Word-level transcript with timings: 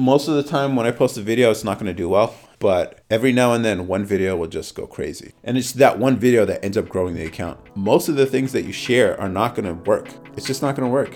most 0.00 0.28
of 0.28 0.34
the 0.34 0.42
time 0.42 0.76
when 0.76 0.86
I 0.86 0.92
post 0.92 1.18
a 1.18 1.20
video, 1.20 1.50
it's 1.50 1.62
not 1.62 1.78
going 1.78 1.86
to 1.86 1.94
do 1.94 2.08
well. 2.08 2.34
But 2.58 3.00
every 3.10 3.32
now 3.32 3.52
and 3.52 3.64
then, 3.64 3.86
one 3.86 4.04
video 4.04 4.36
will 4.36 4.46
just 4.46 4.74
go 4.74 4.86
crazy. 4.86 5.32
And 5.44 5.56
it's 5.56 5.72
that 5.72 5.98
one 5.98 6.16
video 6.16 6.44
that 6.46 6.64
ends 6.64 6.76
up 6.76 6.88
growing 6.88 7.14
the 7.14 7.24
account. 7.24 7.58
Most 7.74 8.08
of 8.08 8.16
the 8.16 8.26
things 8.26 8.52
that 8.52 8.64
you 8.64 8.72
share 8.72 9.18
are 9.20 9.28
not 9.28 9.54
going 9.54 9.66
to 9.66 9.74
work. 9.74 10.08
It's 10.36 10.46
just 10.46 10.62
not 10.62 10.74
going 10.74 10.88
to 10.88 10.92
work. 10.92 11.14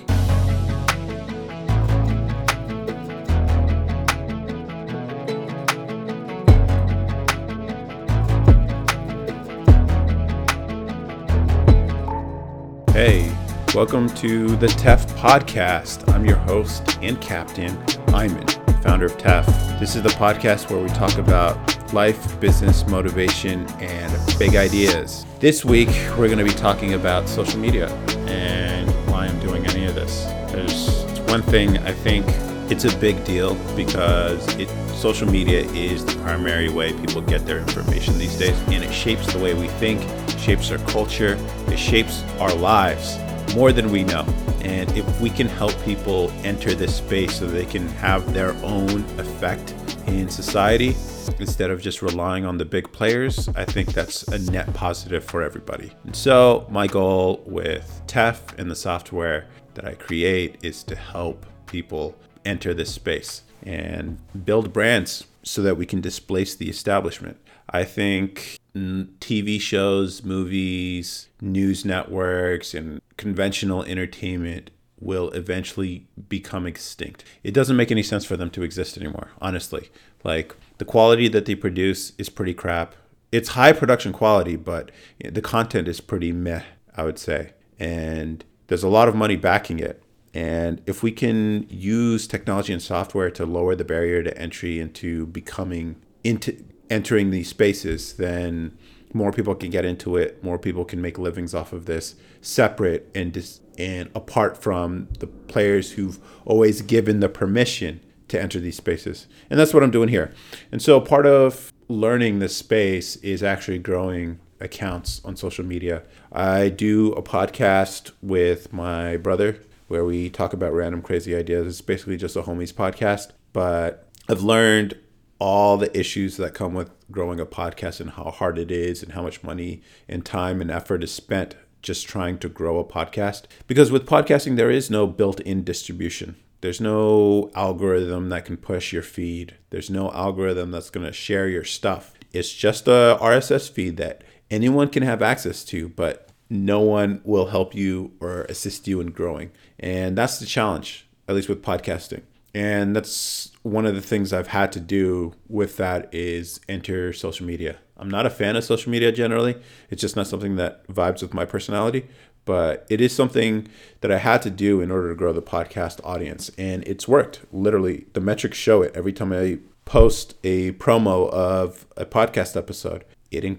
Hey, 12.91 13.35
welcome 13.75 14.09
to 14.17 14.57
the 14.57 14.69
TEF 14.69 15.07
podcast. 15.19 16.09
I'm 16.13 16.25
your 16.25 16.37
host 16.37 16.99
and 17.03 17.21
captain, 17.21 17.77
Iman, 18.09 18.47
founder 18.85 19.07
of 19.07 19.17
TEF. 19.17 19.47
This 19.81 19.97
is 19.97 20.03
the 20.03 20.11
podcast 20.11 20.69
where 20.69 20.79
we 20.79 20.91
talk 20.91 21.17
about 21.17 21.57
life, 21.95 22.39
business, 22.39 22.87
motivation, 22.87 23.67
and 23.81 24.39
big 24.39 24.57
ideas. 24.57 25.25
This 25.41 25.65
week, 25.65 25.89
we're 26.19 26.27
going 26.27 26.37
to 26.37 26.45
be 26.45 26.51
talking 26.51 26.93
about 26.93 27.27
social 27.27 27.59
media 27.59 27.89
and 28.29 28.91
why 29.11 29.25
I'm 29.25 29.41
doing 29.41 29.67
any 29.69 29.87
of 29.87 29.95
this. 29.95 30.25
There's 30.53 31.03
one 31.31 31.41
thing 31.41 31.79
I 31.79 31.93
think 31.93 32.27
it's 32.71 32.85
a 32.85 32.95
big 32.99 33.25
deal 33.25 33.55
because 33.75 34.47
it 34.57 34.69
social 34.95 35.31
media 35.31 35.61
is 35.61 36.05
the 36.05 36.15
primary 36.17 36.69
way 36.69 36.93
people 36.93 37.23
get 37.23 37.47
their 37.47 37.61
information 37.61 38.17
these 38.19 38.39
days 38.39 38.59
and 38.69 38.83
it 38.83 38.93
shapes 38.93 39.31
the 39.35 39.39
way 39.39 39.53
we 39.53 39.69
think 39.69 40.01
shapes 40.39 40.71
our 40.71 40.79
culture 40.79 41.37
it 41.67 41.77
shapes 41.77 42.23
our 42.41 42.55
lives 42.55 43.19
more 43.55 43.73
than 43.73 43.91
we 43.91 44.05
know 44.05 44.23
and 44.63 44.91
if 44.97 45.21
we 45.21 45.31
can 45.31 45.47
help 45.47 45.73
people 45.85 46.31
enter 46.45 46.75
this 46.75 46.97
space 46.97 47.39
so 47.39 47.47
they 47.47 47.65
can 47.65 47.89
have 47.89 48.33
their 48.33 48.53
own 48.65 49.05
effect 49.19 49.75
in 50.07 50.29
society 50.29 50.97
instead 51.39 51.71
of 51.71 51.81
just 51.81 52.03
relying 52.03 52.45
on 52.45 52.59
the 52.59 52.65
big 52.65 52.91
players 52.93 53.49
i 53.51 53.65
think 53.65 53.93
that's 53.93 54.23
a 54.29 54.39
net 54.51 54.73
positive 54.75 55.25
for 55.25 55.43
everybody 55.43 55.93
and 56.05 56.15
so 56.15 56.67
my 56.71 56.87
goal 56.87 57.43
with 57.47 58.03
tef 58.07 58.57
and 58.59 58.71
the 58.71 58.77
software 58.77 59.47
that 59.75 59.85
i 59.85 59.95
create 59.95 60.59
is 60.63 60.83
to 60.83 60.95
help 60.95 61.45
people 61.67 62.15
enter 62.45 62.75
this 62.75 62.93
space 62.93 63.43
and 63.63 64.19
build 64.45 64.73
brands 64.73 65.27
so 65.43 65.63
that 65.63 65.77
we 65.77 65.87
can 65.87 66.01
displace 66.01 66.55
the 66.55 66.69
establishment. 66.69 67.39
I 67.69 67.85
think 67.85 68.59
TV 68.75 69.61
shows, 69.61 70.25
movies, 70.25 71.29
news 71.41 71.85
networks, 71.85 72.75
and 72.75 73.01
conventional 73.17 73.85
entertainment 73.85 74.71
will 75.01 75.31
eventually 75.31 76.09
become 76.29 76.67
extinct. 76.67 77.25
It 77.43 77.53
doesn't 77.53 77.77
make 77.77 77.91
any 77.91 78.03
sense 78.03 78.25
for 78.25 78.37
them 78.37 78.51
to 78.51 78.63
exist 78.63 78.97
anymore, 78.97 79.31
honestly. 79.41 79.91
Like 80.25 80.57
the 80.79 80.85
quality 80.85 81.29
that 81.29 81.45
they 81.45 81.55
produce 81.55 82.13
is 82.17 82.29
pretty 82.29 82.55
crap. 82.55 82.97
It's 83.31 83.51
high 83.51 83.73
production 83.73 84.13
quality, 84.13 84.57
but 84.57 84.91
the 85.23 85.43
content 85.43 85.89
is 85.89 86.01
pretty 86.01 86.33
meh, 86.33 86.63
I 86.97 87.05
would 87.05 87.19
say. 87.19 87.53
And 87.79 88.45
there's 88.69 88.85
a 88.85 88.89
lot 88.89 89.09
of 89.09 89.15
money 89.15 89.37
backing 89.37 89.79
it. 89.79 90.03
And 90.33 90.81
if 90.87 91.03
we 91.03 91.13
can 91.13 91.67
use 91.69 92.27
technology 92.27 92.73
and 92.73 92.83
software 92.83 93.31
to 93.31 93.47
lower 93.47 93.77
the 93.77 93.85
barrier 93.85 94.23
to 94.23 94.37
entry 94.37 94.81
into 94.81 95.27
becoming 95.27 95.97
into 96.25 96.65
entering 96.91 97.31
these 97.31 97.49
spaces, 97.49 98.15
then 98.15 98.77
more 99.13 99.33
people 99.33 99.55
can 99.55 99.71
get 99.71 99.85
into 99.85 100.17
it. 100.17 100.43
More 100.43 100.59
people 100.59 100.85
can 100.85 101.01
make 101.01 101.19
livings 101.19 101.55
off 101.55 101.73
of 101.73 101.87
this, 101.87 102.17
separate 102.43 103.11
and 103.15 103.33
dis- 103.33 103.61
and 103.79 104.11
apart 104.15 104.61
from 104.61 105.09
the 105.19 105.27
players 105.27 105.93
who've 105.93 106.19
always 106.45 106.83
given 106.83 107.21
the 107.21 107.29
permission 107.29 108.01
to 108.29 108.41
enter 108.41 108.59
these 108.59 108.77
spaces. 108.77 109.27
And 109.51 109.59
that's 109.59 109.75
what 109.75 109.83
I'm 109.83 109.91
doing 109.91 110.09
here. 110.09 110.33
And 110.73 110.81
so 110.83 111.01
part 111.01 111.27
of 111.27 111.73
learning 111.89 112.39
this 112.39 112.57
space 112.57 113.17
is 113.17 113.43
actually 113.43 113.79
growing 113.79 114.41
accounts 114.61 115.21
on 115.25 115.37
social 115.37 115.65
media. 115.65 116.03
I 116.33 116.69
do 116.69 117.13
a 117.13 117.23
podcast 117.23 118.13
with 118.23 118.73
my 118.73 119.17
brother 119.17 119.59
where 119.89 120.05
we 120.05 120.31
talk 120.31 120.53
about 120.53 120.73
random 120.73 121.03
crazy 121.03 121.35
ideas. 121.37 121.67
It's 121.67 121.81
basically 121.81 122.17
just 122.17 122.37
a 122.37 122.43
homies 122.43 122.73
podcast, 122.73 123.33
but 123.53 124.09
I've 124.29 124.43
learned 124.43 124.99
all 125.39 125.77
the 125.77 125.97
issues 125.99 126.37
that 126.37 126.55
come 126.55 126.75
with 126.75 126.91
growing 127.11 127.41
a 127.41 127.47
podcast 127.47 128.01
and 128.01 128.11
how 128.11 128.31
hard 128.31 128.59
it 128.59 128.71
is 128.71 129.03
and 129.03 129.13
how 129.13 129.23
much 129.23 129.43
money 129.43 129.83
and 130.09 130.25
time 130.25 130.61
and 130.61 130.71
effort 130.71 131.03
is 131.05 131.13
spent 131.13 131.57
just 131.83 132.09
trying 132.09 132.39
to 132.39 132.49
grow 132.49 132.79
a 132.79 132.85
podcast. 132.85 133.45
Because 133.67 133.93
with 133.93 134.07
podcasting, 134.07 134.57
there 134.57 134.71
is 134.71 134.91
no 134.91 135.07
built 135.07 135.41
in 135.41 135.65
distribution. 135.65 136.37
There's 136.63 136.81
no 136.81 137.51
algorithm 137.55 138.31
that 138.31 138.47
can 138.47 138.57
push 138.57 138.93
your 138.93 139.03
feed. 139.03 139.55
There's 139.69 139.91
no 139.91 140.11
algorithm 140.13 140.71
that's 140.71 140.89
going 140.89 141.07
to 141.07 141.13
share 141.13 141.47
your 141.47 141.65
stuff. 141.65 142.15
It's 142.33 142.53
just 142.53 142.89
a 142.89 143.19
RSS 143.21 143.71
feed 143.71 143.99
that 143.99 144.25
anyone 144.51 144.89
can 144.89 145.03
have 145.03 145.21
access 145.21 145.63
to, 145.67 145.91
but 145.91 146.31
no 146.49 146.81
one 146.81 147.21
will 147.23 147.47
help 147.47 147.75
you 147.75 148.13
or 148.19 148.43
assist 148.45 148.89
you 148.89 149.01
in 149.01 149.11
growing. 149.11 149.51
And 149.79 150.17
that's 150.17 150.39
the 150.39 150.47
challenge, 150.47 151.07
at 151.29 151.35
least 151.35 151.51
with 151.51 151.63
podcasting. 151.63 152.23
And 152.55 152.95
that's 152.95 153.51
one 153.63 153.85
of 153.85 153.95
the 153.95 154.01
things 154.01 154.33
I've 154.33 154.49
had 154.49 154.71
to 154.73 154.81
do 154.81 155.35
with 155.49 155.77
that 155.79 156.09
is 156.15 156.61
enter 156.69 157.13
social 157.13 157.47
media. 157.47 157.79
I'm 157.97 158.11
not 158.11 158.27
a 158.27 158.31
fan 158.31 158.57
of 158.57 158.65
social 158.65 158.91
media 158.93 159.11
generally. 159.11 159.57
It's 159.91 160.01
just 160.01 160.17
not 160.17 160.27
something 160.27 160.57
that 160.57 160.87
vibes 160.87 161.23
with 161.23 161.35
my 161.35 161.45
personality, 161.45 162.07
but 162.45 162.87
it 162.89 163.01
is 163.01 163.15
something 163.15 163.69
that 164.01 164.13
I 164.13 164.19
had 164.19 164.43
to 164.43 164.51
do 164.51 164.81
in 164.81 164.91
order 164.91 165.09
to 165.09 165.15
grow 165.15 165.33
the 165.33 165.43
podcast 165.43 166.01
audience. 166.05 166.51
And 166.57 166.87
it's 166.87 167.09
worked. 167.09 167.41
Literally, 167.53 168.07
the 168.13 168.21
metrics 168.21 168.59
show 168.59 168.83
it 168.83 168.93
every 168.95 169.13
time 169.13 169.33
I 169.33 169.59
post 169.85 170.35
a 170.45 170.73
promo 170.73 171.29
of 171.31 171.87
a 171.97 172.07
podcast 172.07 172.57
episode 172.57 173.03
it 173.03 173.09
getting 173.31 173.57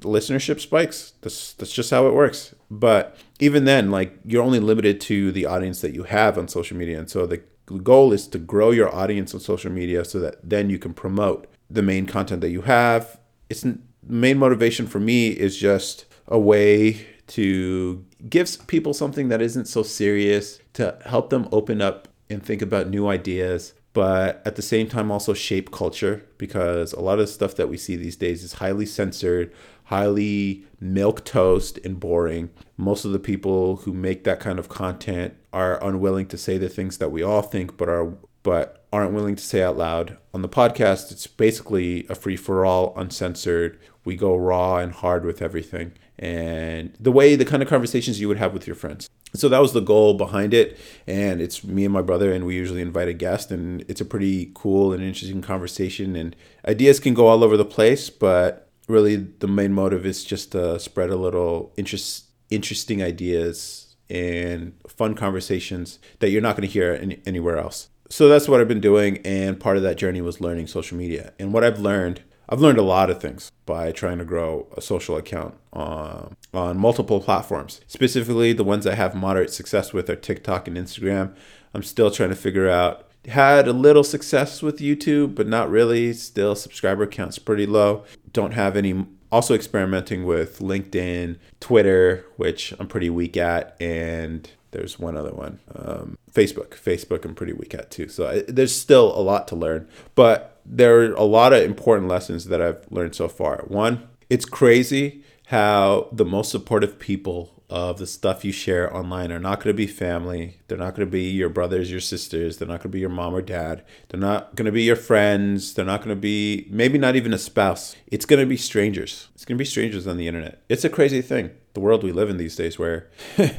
listenership 0.00 0.60
spikes. 0.60 1.14
That's 1.20 1.52
that's 1.54 1.72
just 1.72 1.90
how 1.90 2.06
it 2.06 2.14
works. 2.14 2.54
But 2.70 3.16
even 3.40 3.64
then, 3.64 3.90
like 3.90 4.18
you're 4.24 4.42
only 4.42 4.60
limited 4.60 5.00
to 5.02 5.32
the 5.32 5.46
audience 5.46 5.80
that 5.80 5.92
you 5.92 6.04
have 6.04 6.38
on 6.38 6.48
social 6.48 6.76
media, 6.76 6.98
and 6.98 7.10
so 7.10 7.26
the 7.26 7.42
goal 7.66 8.12
is 8.12 8.26
to 8.28 8.38
grow 8.38 8.70
your 8.70 8.94
audience 8.94 9.34
on 9.34 9.40
social 9.40 9.70
media 9.70 10.04
so 10.04 10.18
that 10.20 10.36
then 10.42 10.70
you 10.70 10.78
can 10.78 10.94
promote 10.94 11.46
the 11.68 11.82
main 11.82 12.06
content 12.06 12.40
that 12.40 12.50
you 12.50 12.62
have. 12.62 13.18
It's 13.50 13.64
main 14.06 14.38
motivation 14.38 14.86
for 14.86 15.00
me 15.00 15.28
is 15.28 15.56
just 15.56 16.06
a 16.28 16.38
way 16.38 17.06
to 17.28 18.04
give 18.28 18.66
people 18.68 18.94
something 18.94 19.28
that 19.28 19.42
isn't 19.42 19.66
so 19.66 19.82
serious 19.82 20.60
to 20.74 20.96
help 21.04 21.30
them 21.30 21.48
open 21.50 21.82
up 21.82 22.08
and 22.30 22.42
think 22.42 22.62
about 22.62 22.88
new 22.88 23.08
ideas 23.08 23.74
but 23.96 24.42
at 24.44 24.56
the 24.56 24.62
same 24.62 24.88
time 24.88 25.10
also 25.10 25.32
shape 25.32 25.70
culture 25.70 26.22
because 26.36 26.92
a 26.92 27.00
lot 27.00 27.14
of 27.18 27.20
the 27.20 27.32
stuff 27.32 27.54
that 27.54 27.70
we 27.70 27.78
see 27.78 27.96
these 27.96 28.16
days 28.16 28.44
is 28.44 28.52
highly 28.52 28.84
censored, 28.84 29.50
highly 29.84 30.66
milk 30.78 31.24
toast 31.24 31.78
and 31.82 31.98
boring. 31.98 32.50
Most 32.76 33.06
of 33.06 33.12
the 33.12 33.18
people 33.18 33.76
who 33.76 33.94
make 33.94 34.24
that 34.24 34.38
kind 34.38 34.58
of 34.58 34.68
content 34.68 35.32
are 35.56 35.82
unwilling 35.82 36.26
to 36.26 36.36
say 36.36 36.58
the 36.58 36.68
things 36.68 36.98
that 36.98 37.10
we 37.10 37.22
all 37.22 37.42
think 37.42 37.76
but 37.76 37.88
are 37.88 38.12
but 38.42 38.84
aren't 38.92 39.12
willing 39.12 39.34
to 39.34 39.42
say 39.42 39.62
out 39.62 39.76
loud. 39.76 40.18
On 40.32 40.42
the 40.42 40.48
podcast, 40.48 41.10
it's 41.10 41.26
basically 41.26 42.06
a 42.08 42.14
free 42.14 42.36
for 42.36 42.64
all, 42.64 42.94
uncensored. 42.96 43.80
We 44.04 44.14
go 44.14 44.36
raw 44.36 44.76
and 44.76 44.92
hard 44.92 45.24
with 45.24 45.42
everything. 45.42 45.92
And 46.16 46.94
the 47.00 47.10
way, 47.10 47.34
the 47.34 47.44
kind 47.44 47.62
of 47.62 47.68
conversations 47.68 48.20
you 48.20 48.28
would 48.28 48.38
have 48.38 48.52
with 48.52 48.68
your 48.68 48.76
friends 48.76 49.08
so 49.34 49.48
that 49.48 49.60
was 49.60 49.72
the 49.72 49.80
goal 49.80 50.14
behind 50.14 50.54
it 50.54 50.78
and 51.06 51.40
it's 51.40 51.62
me 51.64 51.84
and 51.84 51.92
my 51.92 52.00
brother 52.00 52.32
and 52.32 52.46
we 52.46 52.54
usually 52.54 52.80
invite 52.80 53.08
a 53.08 53.12
guest 53.12 53.50
and 53.50 53.84
it's 53.88 54.00
a 54.00 54.04
pretty 54.04 54.50
cool 54.54 54.92
and 54.92 55.02
interesting 55.02 55.42
conversation 55.42 56.16
and 56.16 56.34
ideas 56.66 57.00
can 57.00 57.12
go 57.14 57.26
all 57.26 57.44
over 57.44 57.56
the 57.56 57.64
place 57.64 58.08
but 58.08 58.70
really 58.88 59.16
the 59.16 59.48
main 59.48 59.72
motive 59.72 60.06
is 60.06 60.24
just 60.24 60.52
to 60.52 60.78
spread 60.78 61.10
a 61.10 61.16
little 61.16 61.72
interest 61.76 62.26
interesting 62.50 63.02
ideas 63.02 63.85
and 64.08 64.72
fun 64.88 65.14
conversations 65.14 65.98
that 66.20 66.30
you're 66.30 66.42
not 66.42 66.56
going 66.56 66.66
to 66.66 66.72
hear 66.72 66.98
any, 67.00 67.20
anywhere 67.26 67.58
else 67.58 67.88
so 68.08 68.28
that's 68.28 68.48
what 68.48 68.60
i've 68.60 68.68
been 68.68 68.80
doing 68.80 69.18
and 69.24 69.58
part 69.58 69.76
of 69.76 69.82
that 69.82 69.96
journey 69.96 70.20
was 70.20 70.40
learning 70.40 70.66
social 70.66 70.96
media 70.96 71.32
and 71.38 71.52
what 71.52 71.64
i've 71.64 71.80
learned 71.80 72.22
I've 72.48 72.60
learned 72.60 72.78
a 72.78 72.82
lot 72.82 73.10
of 73.10 73.20
things 73.20 73.50
by 73.64 73.90
trying 73.90 74.18
to 74.18 74.24
grow 74.24 74.68
a 74.76 74.80
social 74.80 75.16
account 75.16 75.56
on, 75.72 76.36
on 76.54 76.78
multiple 76.78 77.20
platforms. 77.20 77.80
Specifically, 77.88 78.52
the 78.52 78.64
ones 78.64 78.86
I 78.86 78.94
have 78.94 79.14
moderate 79.16 79.52
success 79.52 79.92
with 79.92 80.08
are 80.08 80.16
TikTok 80.16 80.68
and 80.68 80.76
Instagram. 80.76 81.34
I'm 81.74 81.82
still 81.82 82.10
trying 82.10 82.28
to 82.30 82.36
figure 82.36 82.68
out. 82.68 83.02
Had 83.26 83.66
a 83.66 83.72
little 83.72 84.04
success 84.04 84.62
with 84.62 84.78
YouTube, 84.78 85.34
but 85.34 85.48
not 85.48 85.68
really. 85.68 86.12
Still, 86.12 86.54
subscriber 86.54 87.08
count's 87.08 87.40
pretty 87.40 87.66
low. 87.66 88.04
Don't 88.32 88.52
have 88.52 88.76
any. 88.76 89.06
Also, 89.36 89.54
experimenting 89.54 90.24
with 90.24 90.60
LinkedIn, 90.60 91.36
Twitter, 91.60 92.24
which 92.36 92.72
I'm 92.80 92.88
pretty 92.88 93.10
weak 93.10 93.36
at, 93.36 93.76
and 93.78 94.50
there's 94.70 94.98
one 94.98 95.14
other 95.14 95.32
one, 95.32 95.60
um, 95.74 96.16
Facebook. 96.32 96.70
Facebook, 96.70 97.22
I'm 97.26 97.34
pretty 97.34 97.52
weak 97.52 97.74
at 97.74 97.90
too. 97.90 98.08
So 98.08 98.26
I, 98.26 98.44
there's 98.48 98.74
still 98.74 99.14
a 99.14 99.20
lot 99.20 99.46
to 99.48 99.54
learn, 99.54 99.90
but 100.14 100.58
there 100.64 101.00
are 101.00 101.12
a 101.12 101.24
lot 101.24 101.52
of 101.52 101.62
important 101.62 102.08
lessons 102.08 102.46
that 102.46 102.62
I've 102.62 102.90
learned 102.90 103.14
so 103.14 103.28
far. 103.28 103.58
One, 103.68 104.08
it's 104.30 104.46
crazy 104.46 105.22
how 105.48 106.08
the 106.12 106.24
most 106.24 106.50
supportive 106.50 106.98
people 106.98 107.55
of 107.68 107.98
the 107.98 108.06
stuff 108.06 108.44
you 108.44 108.52
share 108.52 108.94
online 108.94 109.32
are 109.32 109.40
not 109.40 109.58
going 109.58 109.74
to 109.74 109.76
be 109.76 109.86
family. 109.86 110.58
They're 110.68 110.78
not 110.78 110.94
going 110.94 111.06
to 111.06 111.10
be 111.10 111.30
your 111.30 111.48
brothers, 111.48 111.90
your 111.90 112.00
sisters. 112.00 112.58
They're 112.58 112.68
not 112.68 112.78
going 112.78 112.90
to 112.90 112.96
be 112.96 113.00
your 113.00 113.08
mom 113.08 113.34
or 113.34 113.42
dad. 113.42 113.82
They're 114.08 114.20
not 114.20 114.54
going 114.54 114.66
to 114.66 114.72
be 114.72 114.84
your 114.84 114.96
friends. 114.96 115.74
They're 115.74 115.84
not 115.84 116.00
going 116.00 116.14
to 116.14 116.20
be, 116.20 116.68
maybe 116.70 116.96
not 116.96 117.16
even 117.16 117.32
a 117.32 117.38
spouse. 117.38 117.96
It's 118.06 118.24
going 118.24 118.40
to 118.40 118.46
be 118.46 118.56
strangers. 118.56 119.28
It's 119.34 119.44
going 119.44 119.56
to 119.56 119.62
be 119.62 119.64
strangers 119.64 120.06
on 120.06 120.16
the 120.16 120.28
internet. 120.28 120.62
It's 120.68 120.84
a 120.84 120.88
crazy 120.88 121.22
thing, 121.22 121.50
the 121.74 121.80
world 121.80 122.04
we 122.04 122.12
live 122.12 122.30
in 122.30 122.36
these 122.36 122.54
days, 122.54 122.78
where 122.78 123.08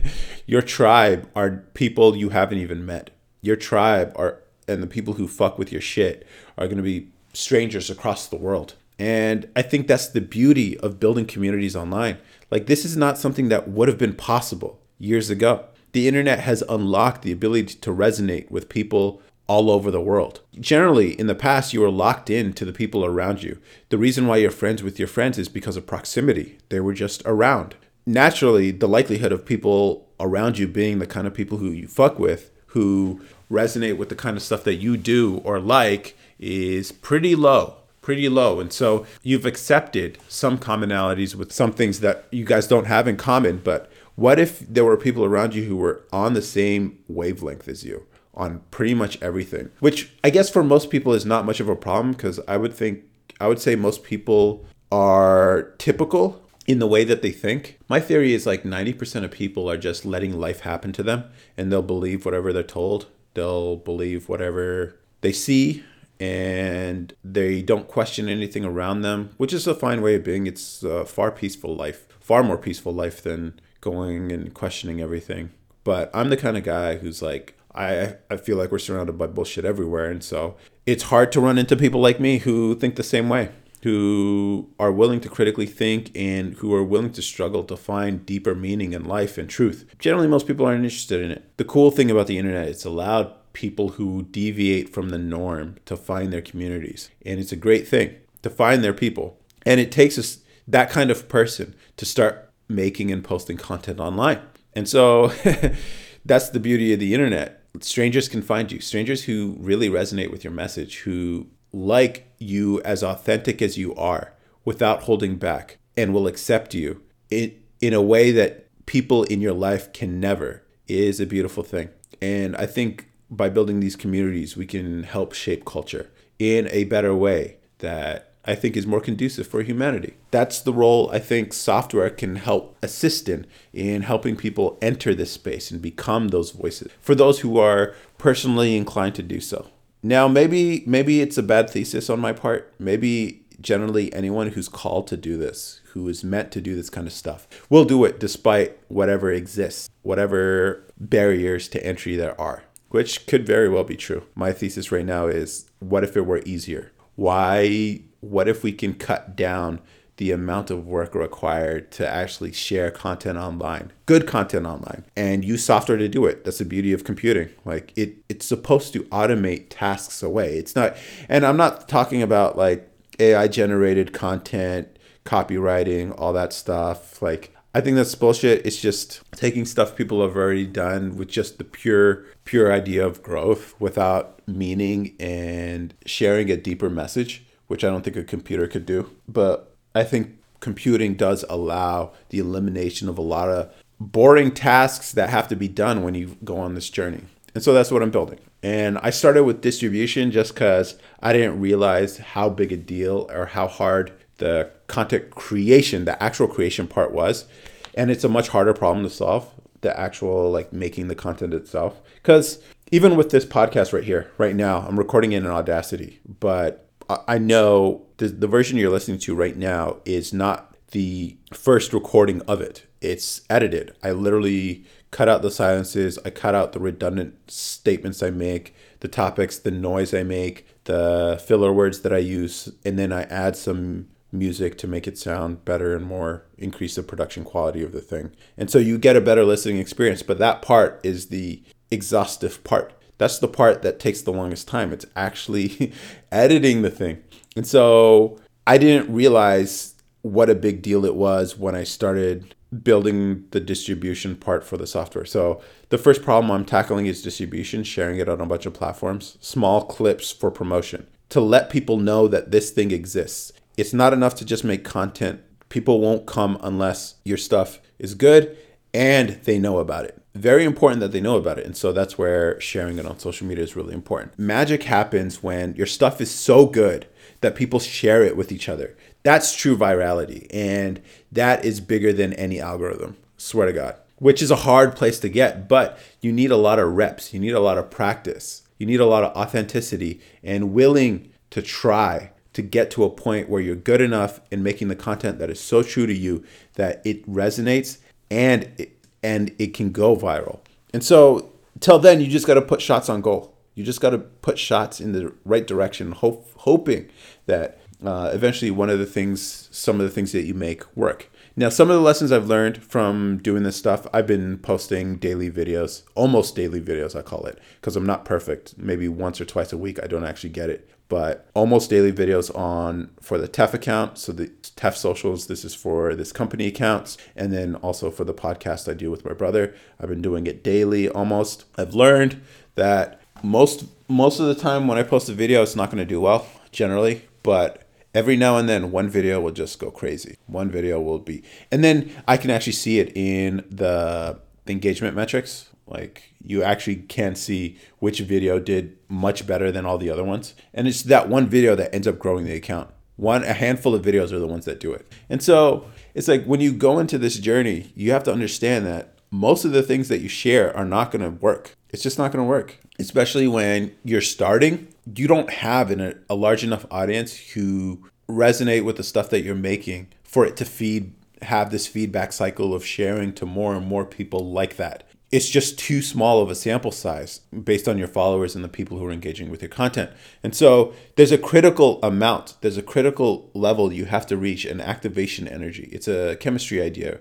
your 0.45 0.62
tribe 0.62 1.30
are 1.36 1.65
people 1.74 2.15
you 2.15 2.30
haven't 2.30 2.59
even 2.59 2.86
met. 2.86 3.09
Your 3.42 3.57
tribe 3.57 4.13
are, 4.15 4.42
and 4.69 4.81
the 4.81 4.88
people 4.88 5.15
who 5.15 5.27
fuck 5.27 5.57
with 5.57 5.71
your 5.71 5.81
shit 5.81 6.25
are 6.57 6.68
going 6.68 6.77
to 6.77 6.83
be 6.83 7.09
strangers 7.33 7.89
across 7.89 8.27
the 8.27 8.38
world. 8.38 8.75
And 9.00 9.50
I 9.56 9.62
think 9.62 9.88
that's 9.88 10.07
the 10.07 10.21
beauty 10.21 10.77
of 10.80 11.00
building 11.00 11.25
communities 11.25 11.75
online. 11.75 12.18
Like, 12.49 12.67
this 12.67 12.85
is 12.85 12.95
not 12.95 13.17
something 13.17 13.49
that 13.49 13.67
would 13.67 13.88
have 13.88 13.97
been 13.97 14.13
possible 14.13 14.79
years 14.97 15.29
ago. 15.29 15.65
The 15.91 16.07
internet 16.07 16.39
has 16.39 16.63
unlocked 16.69 17.21
the 17.21 17.31
ability 17.31 17.75
to 17.75 17.94
resonate 17.94 18.49
with 18.49 18.69
people 18.69 19.21
all 19.47 19.71
over 19.71 19.89
the 19.89 20.01
world. 20.01 20.41
Generally, 20.59 21.19
in 21.19 21.27
the 21.27 21.35
past, 21.35 21.73
you 21.73 21.81
were 21.81 21.89
locked 21.89 22.29
in 22.29 22.53
to 22.53 22.65
the 22.65 22.73
people 22.73 23.05
around 23.05 23.44
you. 23.44 23.59
The 23.89 23.97
reason 23.97 24.27
why 24.27 24.38
you're 24.38 24.51
friends 24.51 24.83
with 24.83 24.99
your 24.99 25.07
friends 25.07 25.38
is 25.38 25.47
because 25.49 25.77
of 25.77 25.88
proximity, 25.88 26.57
they 26.69 26.79
were 26.79 26.94
just 26.94 27.21
around. 27.25 27.75
Naturally, 28.05 28.71
the 28.71 28.88
likelihood 28.88 29.31
of 29.31 29.45
people 29.45 30.07
around 30.19 30.57
you 30.57 30.67
being 30.67 30.99
the 30.99 31.07
kind 31.07 31.27
of 31.27 31.33
people 31.33 31.57
who 31.57 31.71
you 31.71 31.88
fuck 31.88 32.19
with, 32.19 32.51
who 32.67 33.21
resonate 33.49 33.97
with 33.97 34.09
the 34.09 34.15
kind 34.15 34.38
of 34.38 34.44
stuff 34.44 34.63
that 34.63 34.75
you 34.75 34.97
do 34.97 35.38
or 35.44 35.59
like, 35.59 36.17
is 36.39 36.91
pretty 36.91 37.35
low 37.35 37.77
pretty 38.07 38.30
low. 38.30 38.62
And 38.62 38.71
so 38.71 39.06
you've 39.21 39.45
accepted 39.45 40.18
some 40.30 40.57
commonalities 40.57 41.36
with 41.36 41.51
some 41.51 41.74
things 41.74 42.00
that 42.00 42.24
you 42.31 42.45
guys 42.45 42.65
don't 42.65 42.88
have 42.88 43.06
in 43.06 43.18
common. 43.18 43.57
But 43.57 43.92
what 44.15 44.39
if 44.39 44.59
there 44.59 44.86
were 44.86 44.95
people 44.95 45.25
around 45.25 45.54
you 45.54 45.65
who 45.65 45.75
were 45.75 46.06
on 46.13 46.33
the 46.33 46.42
same 46.42 47.00
wavelength 47.09 47.68
as 47.68 47.83
you 47.83 48.06
on 48.33 48.62
pretty 48.71 48.94
much 48.94 49.21
everything? 49.21 49.71
Which 49.81 50.13
I 50.24 50.30
guess 50.30 50.50
for 50.50 50.63
most 50.63 50.89
people 50.89 51.12
is 51.12 51.25
not 51.25 51.44
much 51.44 51.59
of 51.59 51.68
a 51.68 51.75
problem 51.75 52.13
because 52.13 52.39
I 52.48 52.56
would 52.56 52.74
think, 52.74 53.04
I 53.42 53.50
would 53.50 53.59
say 53.59 53.75
most 53.75 54.06
people 54.06 54.65
are 54.89 55.74
typical 55.77 56.42
in 56.65 56.80
the 56.80 56.88
way 56.88 57.04
that 57.04 57.21
they 57.21 57.31
think. 57.31 57.77
My 57.89 58.00
theory 58.00 58.33
is 58.33 58.45
like 58.45 58.63
90% 58.63 59.25
of 59.25 59.31
people 59.31 59.69
are 59.69 59.75
just 59.75 60.06
letting 60.06 60.39
life 60.39 60.62
happen 60.62 60.94
to 60.94 61.04
them 61.04 61.25
and 61.57 61.69
they'll 61.69 61.81
believe 61.81 62.24
whatever 62.24 62.54
they're 62.54 62.63
told. 62.63 63.07
They'll 63.33 63.75
believe 63.75 64.30
whatever 64.30 64.95
they 65.19 65.33
see 65.33 65.83
and 66.19 67.14
they 67.24 67.62
don't 67.62 67.88
question 67.88 68.28
anything 68.28 68.66
around 68.66 69.02
them, 69.02 69.31
which 69.38 69.54
is 69.54 69.68
a 69.68 69.75
fine 69.75 70.02
way 70.02 70.16
of 70.16 70.24
being. 70.24 70.48
It's 70.48 70.84
a 70.84 71.06
far 71.06 71.31
peaceful 71.31 71.75
life, 71.75 72.08
far 72.19 72.44
more 72.44 72.58
peaceful 72.58 72.94
life 72.94 73.22
than 73.22 73.60
going 73.81 74.31
and 74.31 74.54
questioning 74.54 75.02
everything. 75.02 75.52
But 75.84 76.10
I'm 76.14 76.30
the 76.30 76.38
kind 76.38 76.58
of 76.58 76.64
guy 76.64 76.98
who's 76.98 77.22
like, 77.22 77.58
I, 77.74 78.16
I 78.30 78.38
feel 78.38 78.58
like 78.58 78.72
we're 78.72 78.80
surrounded 78.80 79.18
by 79.18 79.28
bullshit 79.28 79.64
everywhere. 79.64 80.10
And 80.10 80.24
so 80.24 80.58
it's 80.86 81.04
hard 81.04 81.31
to 81.34 81.42
run 81.42 81.58
into 81.58 81.75
people 81.75 82.02
like 82.02 82.19
me 82.19 82.40
who 82.40 82.75
think 82.75 82.96
the 82.96 83.04
same 83.04 83.30
way, 83.30 83.52
who 83.84 84.69
are 84.80 84.92
willing 84.92 85.22
to 85.22 85.30
critically 85.30 85.68
think 85.68 86.12
and 86.16 86.56
who 86.56 86.74
are 86.74 86.84
willing 86.84 87.12
to 87.14 87.22
struggle 87.22 87.64
to 87.66 87.78
find 87.78 88.25
deeper 88.25 88.56
meaning 88.56 88.94
in 88.94 89.06
life 89.06 89.38
and 89.38 89.50
truth. 89.50 89.86
Generally, 90.00 90.28
most 90.28 90.48
people 90.48 90.66
aren't 90.66 90.84
interested 90.84 91.22
in 91.22 91.31
it. 91.31 91.58
The 91.58 91.66
cool 91.66 91.92
thing 91.92 92.10
about 92.10 92.28
the 92.28 92.40
internet, 92.40 92.68
it's 92.68 92.86
allowed 92.86 93.34
people 93.57 93.89
who 93.89 94.21
deviate 94.21 94.88
from 94.88 95.09
the 95.09 95.18
norm 95.18 95.75
to 95.83 95.98
find 95.98 96.31
their 96.31 96.44
communities. 96.44 97.09
And 97.25 97.39
it's 97.39 97.51
a 97.51 97.56
great 97.56 97.88
thing 97.88 98.13
to 98.44 98.51
find 98.51 98.83
their 98.83 98.94
people. 98.94 99.39
And 99.65 99.80
it 99.80 99.92
takes 99.92 100.19
us 100.19 100.42
that 100.68 100.92
kind 100.92 101.09
of 101.09 101.27
person 101.27 101.74
to 101.98 102.06
start 102.06 102.54
making 102.69 103.12
and 103.12 103.24
posting 103.24 103.57
content 103.57 104.00
online. 104.00 104.42
And 104.75 104.88
so 104.88 105.30
that's 106.25 106.50
the 106.50 106.59
beauty 106.59 106.94
of 106.94 107.00
the 107.00 107.15
internet. 107.15 107.63
Strangers 107.80 108.30
can 108.30 108.44
find 108.44 108.71
you, 108.71 108.80
strangers 108.80 109.24
who 109.24 109.56
really 109.59 109.89
resonate 109.89 110.30
with 110.30 110.44
your 110.44 110.54
message, 110.54 111.00
who 111.00 111.48
like 111.74 112.31
you 112.38 112.80
as 112.83 113.01
authentic 113.01 113.59
as 113.63 113.75
you 113.75 113.95
are 113.95 114.33
without 114.65 115.04
holding 115.04 115.36
back 115.36 115.80
and 115.95 116.13
will 116.13 116.27
accept 116.27 116.75
you 116.75 117.01
in, 117.31 117.56
in 117.81 117.95
a 117.95 118.04
way 118.04 118.30
that 118.30 118.68
people 118.86 119.24
in 119.24 119.42
your 119.42 119.54
life 119.54 119.92
can 119.94 120.19
never 120.19 120.62
is 120.88 121.19
a 121.19 121.25
beautiful 121.25 121.63
thing. 121.63 121.89
And 122.21 122.56
I 122.56 122.68
think 122.68 123.07
by 123.29 123.50
building 123.50 123.79
these 123.79 123.95
communities, 123.95 124.56
we 124.56 124.65
can 124.65 125.03
help 125.03 125.33
shape 125.33 125.65
culture 125.65 126.09
in 126.39 126.68
a 126.71 126.85
better 126.85 127.15
way 127.15 127.57
that 127.79 128.33
I 128.45 128.56
think 128.56 128.77
is 128.77 128.88
more 128.88 129.01
conducive 129.01 129.45
for 129.45 129.62
humanity. 129.62 130.13
That's 130.31 130.62
the 130.62 130.71
role 130.71 131.09
I 131.12 131.19
think 131.19 131.51
software 131.51 132.09
can 132.09 132.38
help 132.38 132.77
assist 132.81 133.27
in 133.27 133.45
in 133.74 134.03
helping 134.03 134.38
people 134.38 134.77
enter 134.81 135.13
this 135.13 135.31
space 135.31 135.69
and 135.69 135.81
become 135.81 136.29
those 136.29 136.51
voices 136.51 136.91
for 137.01 137.13
those 137.13 137.41
who 137.41 137.59
are 137.59 137.94
personally 138.18 138.77
inclined 138.77 139.15
to 139.15 139.24
do 139.24 139.41
so. 139.41 139.68
Now, 140.01 140.30
maybe 140.30 140.83
maybe 140.88 141.19
it's 141.21 141.38
a 141.38 141.44
bad 141.44 141.69
thesis 141.69 142.09
on 142.09 142.21
my 142.21 142.31
part. 142.31 142.73
Maybe 142.80 143.44
generally 143.59 144.13
anyone 144.13 144.50
who's 144.50 144.69
called 144.69 145.07
to 145.07 145.18
do 145.18 145.35
this, 145.35 145.81
who 145.91 146.07
is 146.07 146.23
meant 146.23 146.51
to 146.51 146.62
do 146.62 146.75
this 146.75 146.89
kind 146.89 147.07
of 147.07 147.13
stuff, 147.13 147.47
will 147.69 147.85
do 147.85 148.06
it 148.06 148.19
despite 148.19 148.77
whatever 148.88 149.31
exists, 149.31 149.89
whatever 150.03 150.85
barriers 150.97 151.68
to 151.69 151.85
entry 151.85 152.15
there 152.15 152.39
are 152.39 152.63
which 152.89 153.28
could 153.28 153.45
very 153.45 153.69
well 153.69 153.84
be 153.84 153.95
true. 153.95 154.24
My 154.36 154.51
thesis 154.51 154.92
right 154.92 155.06
now 155.06 155.28
is 155.28 155.69
what 155.80 156.04
if 156.04 156.16
it 156.16 156.25
were 156.25 156.42
easier? 156.45 156.92
Why, 157.16 158.01
what 158.22 158.48
if 158.48 158.63
we 158.63 158.72
can 158.72 158.94
cut 158.94 159.36
down 159.36 159.81
the 160.18 160.31
amount 160.31 160.72
of 160.72 160.86
work 160.88 161.13
required 161.13 161.92
to 161.92 162.07
actually 162.07 162.51
share 162.51 162.89
content 162.89 163.38
online, 163.38 163.94
good 164.07 164.28
content 164.28 164.66
online, 164.66 165.06
and 165.16 165.45
use 165.45 165.63
software 165.63 165.98
to 165.98 166.07
do 166.07 166.25
it. 166.25 166.44
That's 166.44 166.57
the 166.57 166.66
beauty 166.66 166.92
of 166.92 167.04
computing. 167.04 167.50
Like 167.66 167.94
it, 167.95 168.16
it's 168.28 168.45
supposed 168.45 168.94
to 168.94 169.04
automate 169.06 169.68
tasks 169.69 170.24
away. 170.24 170.57
It's 170.57 170.75
not, 170.75 170.98
and 171.30 171.45
I'm 171.45 171.57
not 171.57 171.88
talking 171.88 172.24
about 172.24 172.57
like 172.57 172.90
AI 173.19 173.48
generated 173.48 174.12
content, 174.12 174.98
copywriting, 175.24 176.13
all 176.18 176.33
that 176.33 176.51
stuff. 176.51 177.22
Like 177.22 177.56
I 177.75 177.81
think 177.81 177.95
that's 177.95 178.16
bullshit. 178.16 178.66
It's 178.66 178.81
just 178.81 179.22
taking 179.33 179.66
stuff 179.66 179.95
people 179.95 180.24
have 180.24 180.36
already 180.36 180.66
done 180.66 181.16
with 181.16 181.28
just 181.28 181.60
the 181.60 181.63
pure, 181.63 182.25
pure 182.47 182.71
idea 182.71 183.05
of 183.05 183.21
growth 183.21 183.75
without 183.79 184.41
meaning 184.47 185.15
and 185.19 185.94
sharing 186.05 186.49
a 186.49 186.57
deeper 186.57 186.89
message, 186.89 187.45
which 187.67 187.83
I 187.83 187.89
don't 187.89 188.03
think 188.03 188.15
a 188.15 188.23
computer 188.23 188.67
could 188.67 188.85
do. 188.85 189.11
But 189.27 189.75
I 189.94 190.03
think 190.03 190.39
computing 190.61 191.15
does 191.15 191.44
allow 191.49 192.13
the 192.29 192.39
elimination 192.39 193.09
of 193.09 193.17
a 193.17 193.21
lot 193.21 193.49
of 193.49 193.71
boring 193.99 194.51
tasks 194.51 195.11
that 195.11 195.29
have 195.29 195.49
to 195.49 195.55
be 195.55 195.67
done 195.67 196.03
when 196.03 196.15
you 196.15 196.38
go 196.44 196.57
on 196.57 196.73
this 196.73 196.89
journey. 196.89 197.23
And 197.53 197.63
so 197.63 197.73
that's 197.73 197.91
what 197.91 198.01
I'm 198.01 198.11
building. 198.11 198.39
And 198.63 198.97
I 198.99 199.09
started 199.09 199.44
with 199.44 199.61
distribution 199.61 200.31
just 200.31 200.53
because 200.53 200.97
I 201.19 201.33
didn't 201.33 201.59
realize 201.59 202.17
how 202.17 202.49
big 202.49 202.71
a 202.71 202.77
deal 202.77 203.27
or 203.30 203.47
how 203.47 203.68
hard 203.68 204.13
the 204.37 204.71
content 204.87 205.31
creation, 205.31 206.06
the 206.06 206.21
actual 206.23 206.47
creation 206.47 206.87
part 206.87 207.11
was. 207.11 207.45
And 207.94 208.09
it's 208.09 208.23
a 208.23 208.30
much 208.30 208.49
harder 208.49 208.73
problem 208.73 209.04
to 209.04 209.09
solve, 209.09 209.51
the 209.87 209.97
actual 209.97 210.51
like 210.51 210.73
making 210.73 211.07
the 211.07 211.15
content 211.15 211.53
itself. 211.53 212.01
Because 212.15 212.59
even 212.91 213.15
with 213.15 213.29
this 213.29 213.45
podcast 213.45 213.94
right 213.94 214.03
here, 214.03 214.29
right 214.37 214.56
now, 214.56 214.79
I'm 214.79 214.99
recording 214.99 215.31
it 215.31 215.37
in 215.37 215.47
Audacity, 215.47 216.19
but 216.39 216.89
I 217.09 217.37
know 217.37 218.06
the, 218.17 218.27
the 218.27 218.47
version 218.47 218.77
you're 218.77 218.91
listening 218.91 219.19
to 219.19 219.33
right 219.33 219.56
now 219.56 219.97
is 220.03 220.33
not 220.33 220.75
the 220.91 221.37
first 221.53 221.94
recording 221.94 222.41
of 222.41 222.59
it. 222.59 222.85
It's 222.99 223.41
edited. 223.49 223.95
I 224.03 224.11
literally 224.11 224.85
cut 225.09 225.29
out 225.29 225.41
the 225.41 225.51
silences, 225.51 226.19
I 226.25 226.31
cut 226.31 226.53
out 226.53 226.73
the 226.73 226.81
redundant 226.81 227.49
statements 227.49 228.21
I 228.21 228.29
make, 228.29 228.75
the 228.99 229.07
topics, 229.07 229.57
the 229.57 229.71
noise 229.71 230.13
I 230.13 230.23
make, 230.23 230.67
the 230.83 231.41
filler 231.45 231.71
words 231.71 232.01
that 232.01 232.11
I 232.11 232.17
use, 232.17 232.69
and 232.83 232.99
then 232.99 233.13
I 233.13 233.23
add 233.23 233.56
some 233.56 234.09
music 234.31 234.78
to 234.78 234.88
make 234.88 235.07
it 235.07 235.18
sound 235.18 235.64
better 235.66 235.96
and 235.96 236.06
more 236.06 236.46
increase 236.57 236.96
the 236.96 237.04
production 237.04 237.44
quality 237.44 237.84
of 237.84 237.92
the 237.92 238.02
thing. 238.02 238.31
And 238.57 238.69
so 238.69 238.78
you 238.78 238.98
get 238.98 239.16
a 239.16 239.22
better 239.22 239.46
listening 239.46 239.78
experience, 239.78 240.24
but 240.24 240.40
that 240.40 240.62
part 240.62 241.00
is 241.04 241.28
the 241.28 241.64
exhaustive 241.92 242.64
part. 242.64 242.94
That's 243.18 243.40
the 243.40 243.48
part 243.48 243.81
that 243.81 244.00
takes 244.00 244.22
the 244.22 244.34
longest 244.34 244.68
time. 244.68 244.94
It's 244.94 245.06
actually 245.16 245.94
editing 246.31 246.81
the 246.81 246.92
thing. 246.92 247.24
And 247.56 247.66
so 247.66 248.38
I 248.66 248.78
didn't 248.78 249.14
realize 249.14 249.96
what 250.22 250.50
a 250.50 250.56
big 250.56 250.81
deal 250.81 251.06
it 251.06 251.16
was 251.16 251.57
when 251.57 251.76
I 251.76 251.84
started 251.84 252.54
building 252.84 253.46
the 253.52 253.62
distribution 253.62 254.36
part 254.36 254.64
for 254.64 254.76
the 254.76 254.86
software. 254.86 255.24
So 255.24 255.62
the 255.90 255.98
first 255.98 256.22
problem 256.22 256.52
I'm 256.52 256.66
tackling 256.66 257.06
is 257.06 257.22
distribution, 257.22 257.84
sharing 257.84 258.19
it 258.19 258.28
on 258.28 258.42
a 258.42 258.46
bunch 258.46 258.66
of 258.66 258.74
platforms, 258.74 259.38
small 259.40 259.86
clips 259.86 260.31
for 260.31 260.52
promotion 260.52 261.07
to 261.30 261.42
let 261.42 261.69
people 261.69 261.98
know 261.98 262.28
that 262.28 262.52
this 262.52 262.72
thing 262.72 262.92
exists 262.92 263.52
it's 263.78 263.94
not 263.94 264.12
enough 264.12 264.36
to 264.36 264.46
just 264.46 264.64
make 264.64 264.84
content. 264.84 265.42
People 265.69 266.02
won't 266.02 266.26
come 266.26 266.57
unless 266.62 267.16
your 267.24 267.38
stuff 267.38 267.80
is 268.00 268.16
good 268.16 268.57
and 268.94 269.40
they 269.44 269.60
know 269.60 269.78
about 269.78 270.06
it. 270.06 270.22
Very 270.34 270.66
important 270.66 271.00
that 271.02 271.12
they 271.12 271.22
know 271.22 271.38
about 271.38 271.60
it. 271.60 271.66
And 271.66 271.78
so 271.78 271.92
that's 271.92 272.18
where 272.18 272.60
sharing 272.60 272.98
it 272.98 273.06
on 273.06 273.19
social 273.19 273.48
media 273.48 273.64
is 273.64 273.76
really 273.76 273.94
important. 273.94 274.38
Magic 274.38 274.84
happens 274.84 275.42
when 275.44 275.76
your 275.76 275.86
stuff 275.86 276.19
is 276.19 276.31
so 276.31 276.66
good 276.66 277.07
that 277.42 277.56
people 277.56 277.80
share 277.80 278.24
it 278.24 278.36
with 278.36 278.52
each 278.52 278.68
other. 278.69 278.96
That's 279.24 279.56
true 279.56 279.78
virality. 279.78 280.48
And 280.52 281.02
that 281.31 281.66
is 281.66 281.81
bigger 281.81 282.14
than 282.14 282.34
any 282.34 282.60
algorithm. 282.60 283.18
Swear 283.38 283.68
to 283.68 283.74
God. 283.74 283.96
Which 284.19 284.42
is 284.42 284.50
a 284.50 284.57
hard 284.57 284.96
place 284.96 285.19
to 285.19 285.30
get, 285.30 285.68
but 285.68 286.00
you 286.22 286.31
need 286.31 286.50
a 286.50 286.57
lot 286.57 286.80
of 286.80 286.94
reps. 286.96 287.34
You 287.34 287.40
need 287.40 287.52
a 287.52 287.60
lot 287.60 287.78
of 287.78 287.92
practice. 287.92 288.64
You 288.80 288.88
need 288.88 289.00
a 289.00 289.06
lot 289.06 289.24
of 289.24 289.36
authenticity 289.36 290.22
and 290.44 290.74
willing 290.74 291.31
to 291.52 291.62
try 291.62 292.31
to 292.57 292.64
get 292.64 292.90
to 292.90 293.04
a 293.04 293.09
point 293.11 293.47
where 293.47 293.61
you're 293.61 293.76
good 293.76 294.02
enough 294.02 294.42
in 294.49 294.64
making 294.64 294.87
the 294.87 294.95
content 294.95 295.37
that 295.37 295.47
is 295.47 295.59
so 295.59 295.83
true 295.83 296.07
to 296.07 296.14
you 296.14 296.44
that 296.73 297.04
it 297.06 297.23
resonates 297.30 297.99
and 298.31 298.64
it, 298.80 298.97
and 299.21 299.54
it 299.59 299.76
can 299.76 299.92
go 299.92 300.16
viral. 300.16 300.61
And 300.92 301.04
so 301.04 301.54
till 301.80 301.99
then, 301.99 302.19
you 302.19 302.26
just 302.26 302.47
got 302.47 302.56
to 302.56 302.64
put 302.64 302.81
shots 302.81 303.09
on 303.09 303.21
goal. 303.21 303.56
You 303.76 303.83
just 303.83 304.02
got 304.02 304.09
to 304.09 304.18
put 304.18 304.57
shots 304.57 304.99
in 304.99 305.11
the 305.11 305.31
right 305.45 305.68
direction, 305.68 306.14
hope, 306.14 306.49
hoping 306.56 307.11
that 307.45 307.80
uh, 308.04 308.31
eventually 308.33 308.71
one 308.71 308.90
of 308.90 308.97
the 308.97 309.06
things, 309.06 309.69
some 309.71 309.99
of 309.99 310.07
the 310.07 310.11
things 310.11 310.31
that 310.31 310.45
you 310.45 310.56
make 310.56 310.83
work. 310.97 311.30
Now, 311.56 311.69
some 311.69 311.92
of 311.92 311.95
the 311.95 312.02
lessons 312.02 312.31
I've 312.31 312.47
learned 312.47 312.81
from 312.81 313.37
doing 313.37 313.61
this 313.61 313.76
stuff, 313.76 314.07
I've 314.11 314.26
been 314.26 314.57
posting 314.57 315.18
daily 315.18 315.52
videos, 315.52 316.02
almost 316.16 316.56
daily 316.56 316.81
videos, 316.81 317.16
I 317.16 317.21
call 317.21 317.45
it, 317.45 317.59
because 317.80 317.95
I'm 317.95 318.06
not 318.06 318.26
perfect. 318.26 318.80
Maybe 318.80 319.07
once 319.07 319.40
or 319.40 319.45
twice 319.45 319.71
a 319.71 319.78
week, 319.78 319.99
I 320.02 320.07
don't 320.07 320.26
actually 320.26 320.49
get 320.49 320.71
it, 320.71 320.90
but 321.09 321.49
almost 321.54 321.90
daily 321.90 322.11
videos 322.11 322.54
on 322.56 323.09
for 323.21 323.37
the 323.37 323.47
TEF 323.47 323.73
account. 323.73 324.18
So 324.18 324.31
the 324.31 324.47
TEF 324.47 324.95
socials, 324.95 325.47
this 325.47 325.64
is 325.64 325.73
for 325.73 326.16
this 326.16 326.31
company 326.31 326.68
accounts, 326.68 327.18
and 327.35 327.54
then 327.54 327.76
also 327.76 328.11
for 328.11 328.23
the 328.23 328.33
podcast 328.33 328.90
I 328.90 328.94
do 328.94 329.09
with 329.09 329.26
my 329.26 329.33
brother. 329.33 329.73
I've 329.99 330.09
been 330.09 330.21
doing 330.21 330.47
it 330.47 330.64
daily 330.64 331.09
almost. 331.09 331.66
I've 331.78 331.94
learned 331.94 332.42
that 332.76 333.21
most 333.44 333.85
most 334.07 334.40
of 334.40 334.47
the 334.47 334.56
time 334.56 334.87
when 334.87 334.97
I 334.97 335.04
post 335.04 335.30
a 335.30 335.33
video, 335.33 335.61
it's 335.61 335.76
not 335.76 335.92
going 335.92 335.99
to 335.99 336.06
do 336.06 336.21
well 336.21 336.47
generally, 336.71 337.23
but 337.44 337.83
every 338.14 338.35
now 338.35 338.57
and 338.57 338.68
then 338.68 338.92
one 338.92 339.09
video 339.09 339.40
will 339.40 339.52
just 339.52 339.80
go 339.80 339.92
crazy. 339.92 340.37
One 340.47 340.69
video 340.69 340.99
will 340.99 341.19
be, 341.19 341.44
and 341.71 341.83
then 341.83 342.11
I 342.28 342.37
can 342.37 342.49
actually 342.49 342.73
see 342.73 342.99
it 342.99 343.16
in 343.16 343.66
the, 343.69 344.40
the 344.66 344.73
engagement 344.73 345.16
metrics. 345.16 345.69
Like 345.87 346.33
you 346.44 346.63
actually 346.63 346.97
can 346.97 347.35
see 347.35 347.77
which 347.99 348.19
video 348.19 348.59
did 348.59 348.97
much 349.07 349.47
better 349.47 349.71
than 349.71 349.85
all 349.85 349.97
the 349.97 350.09
other 350.09 350.23
ones, 350.23 350.53
and 350.73 350.87
it's 350.87 351.03
that 351.03 351.29
one 351.29 351.47
video 351.47 351.75
that 351.75 351.94
ends 351.94 352.07
up 352.07 352.19
growing 352.19 352.45
the 352.45 352.56
account. 352.56 352.89
One, 353.15 353.44
a 353.44 353.53
handful 353.53 353.95
of 353.95 354.03
videos 354.03 354.31
are 354.31 354.39
the 354.39 354.47
ones 354.47 354.65
that 354.65 354.79
do 354.79 354.94
it. 354.94 355.11
And 355.27 355.41
so 355.41 355.87
it's 356.13 356.27
like 356.27 356.45
when 356.45 356.61
you 356.61 356.71
go 356.71 356.99
into 356.99 357.17
this 357.17 357.39
journey, 357.39 357.91
you 357.95 358.11
have 358.11 358.23
to 358.25 358.31
understand 358.31 358.85
that 358.85 359.17
most 359.31 359.65
of 359.65 359.71
the 359.71 359.81
things 359.81 360.07
that 360.09 360.19
you 360.19 360.29
share 360.29 360.75
are 360.77 360.85
not 360.85 361.11
going 361.11 361.23
to 361.23 361.31
work. 361.31 361.75
It's 361.89 362.03
just 362.03 362.19
not 362.19 362.31
going 362.31 362.45
to 362.45 362.49
work, 362.49 362.79
especially 362.99 363.47
when 363.47 363.95
you're 364.03 364.21
starting. 364.21 364.87
You 365.15 365.27
don't 365.27 365.49
have 365.49 365.89
an, 365.89 366.23
a 366.29 366.35
large 366.35 366.63
enough 366.63 366.85
audience 366.91 367.35
who 367.35 368.07
resonate 368.29 368.83
with 368.83 368.97
the 368.97 369.03
stuff 369.03 369.29
that 369.29 369.41
you're 369.41 369.56
making 369.56 370.09
for 370.23 370.45
it 370.45 370.57
to 370.57 370.65
feed 370.65 371.13
have 371.44 371.69
this 371.69 371.87
feedback 371.87 372.33
cycle 372.33 372.73
of 372.73 372.85
sharing 372.85 373.31
to 373.31 373.45
more 373.45 373.75
and 373.75 373.85
more 373.85 374.06
people 374.06 374.51
like 374.51 374.75
that. 374.77 375.03
It's 375.30 375.50
just 375.50 375.78
too 375.78 376.02
small 376.02 376.42
of 376.42 376.50
a 376.50 376.56
sample 376.56 376.92
size 376.92 377.42
based 377.64 377.88
on 377.88 377.98
your 377.98 378.07
followers 378.07 378.56
and 378.56 378.64
the 378.64 378.69
people 378.69 378.98
who 378.98 379.06
are 379.06 379.12
engaging 379.12 379.50
with 379.50 379.62
your 379.62 379.69
content. 379.69 380.12
And 380.42 380.56
so 380.56 380.94
there's 381.16 381.34
a 381.34 381.38
critical 381.38 382.00
amount, 382.02 382.56
there's 382.62 382.78
a 382.78 382.81
critical 382.81 383.52
level 383.54 383.92
you 383.92 384.06
have 384.06 384.26
to 384.28 384.38
reach 384.38 384.64
an 384.64 384.80
activation 384.80 385.48
energy. 385.48 385.90
It's 385.92 386.07
a 386.07 386.38
chemistry 386.40 386.81
idea 386.81 387.19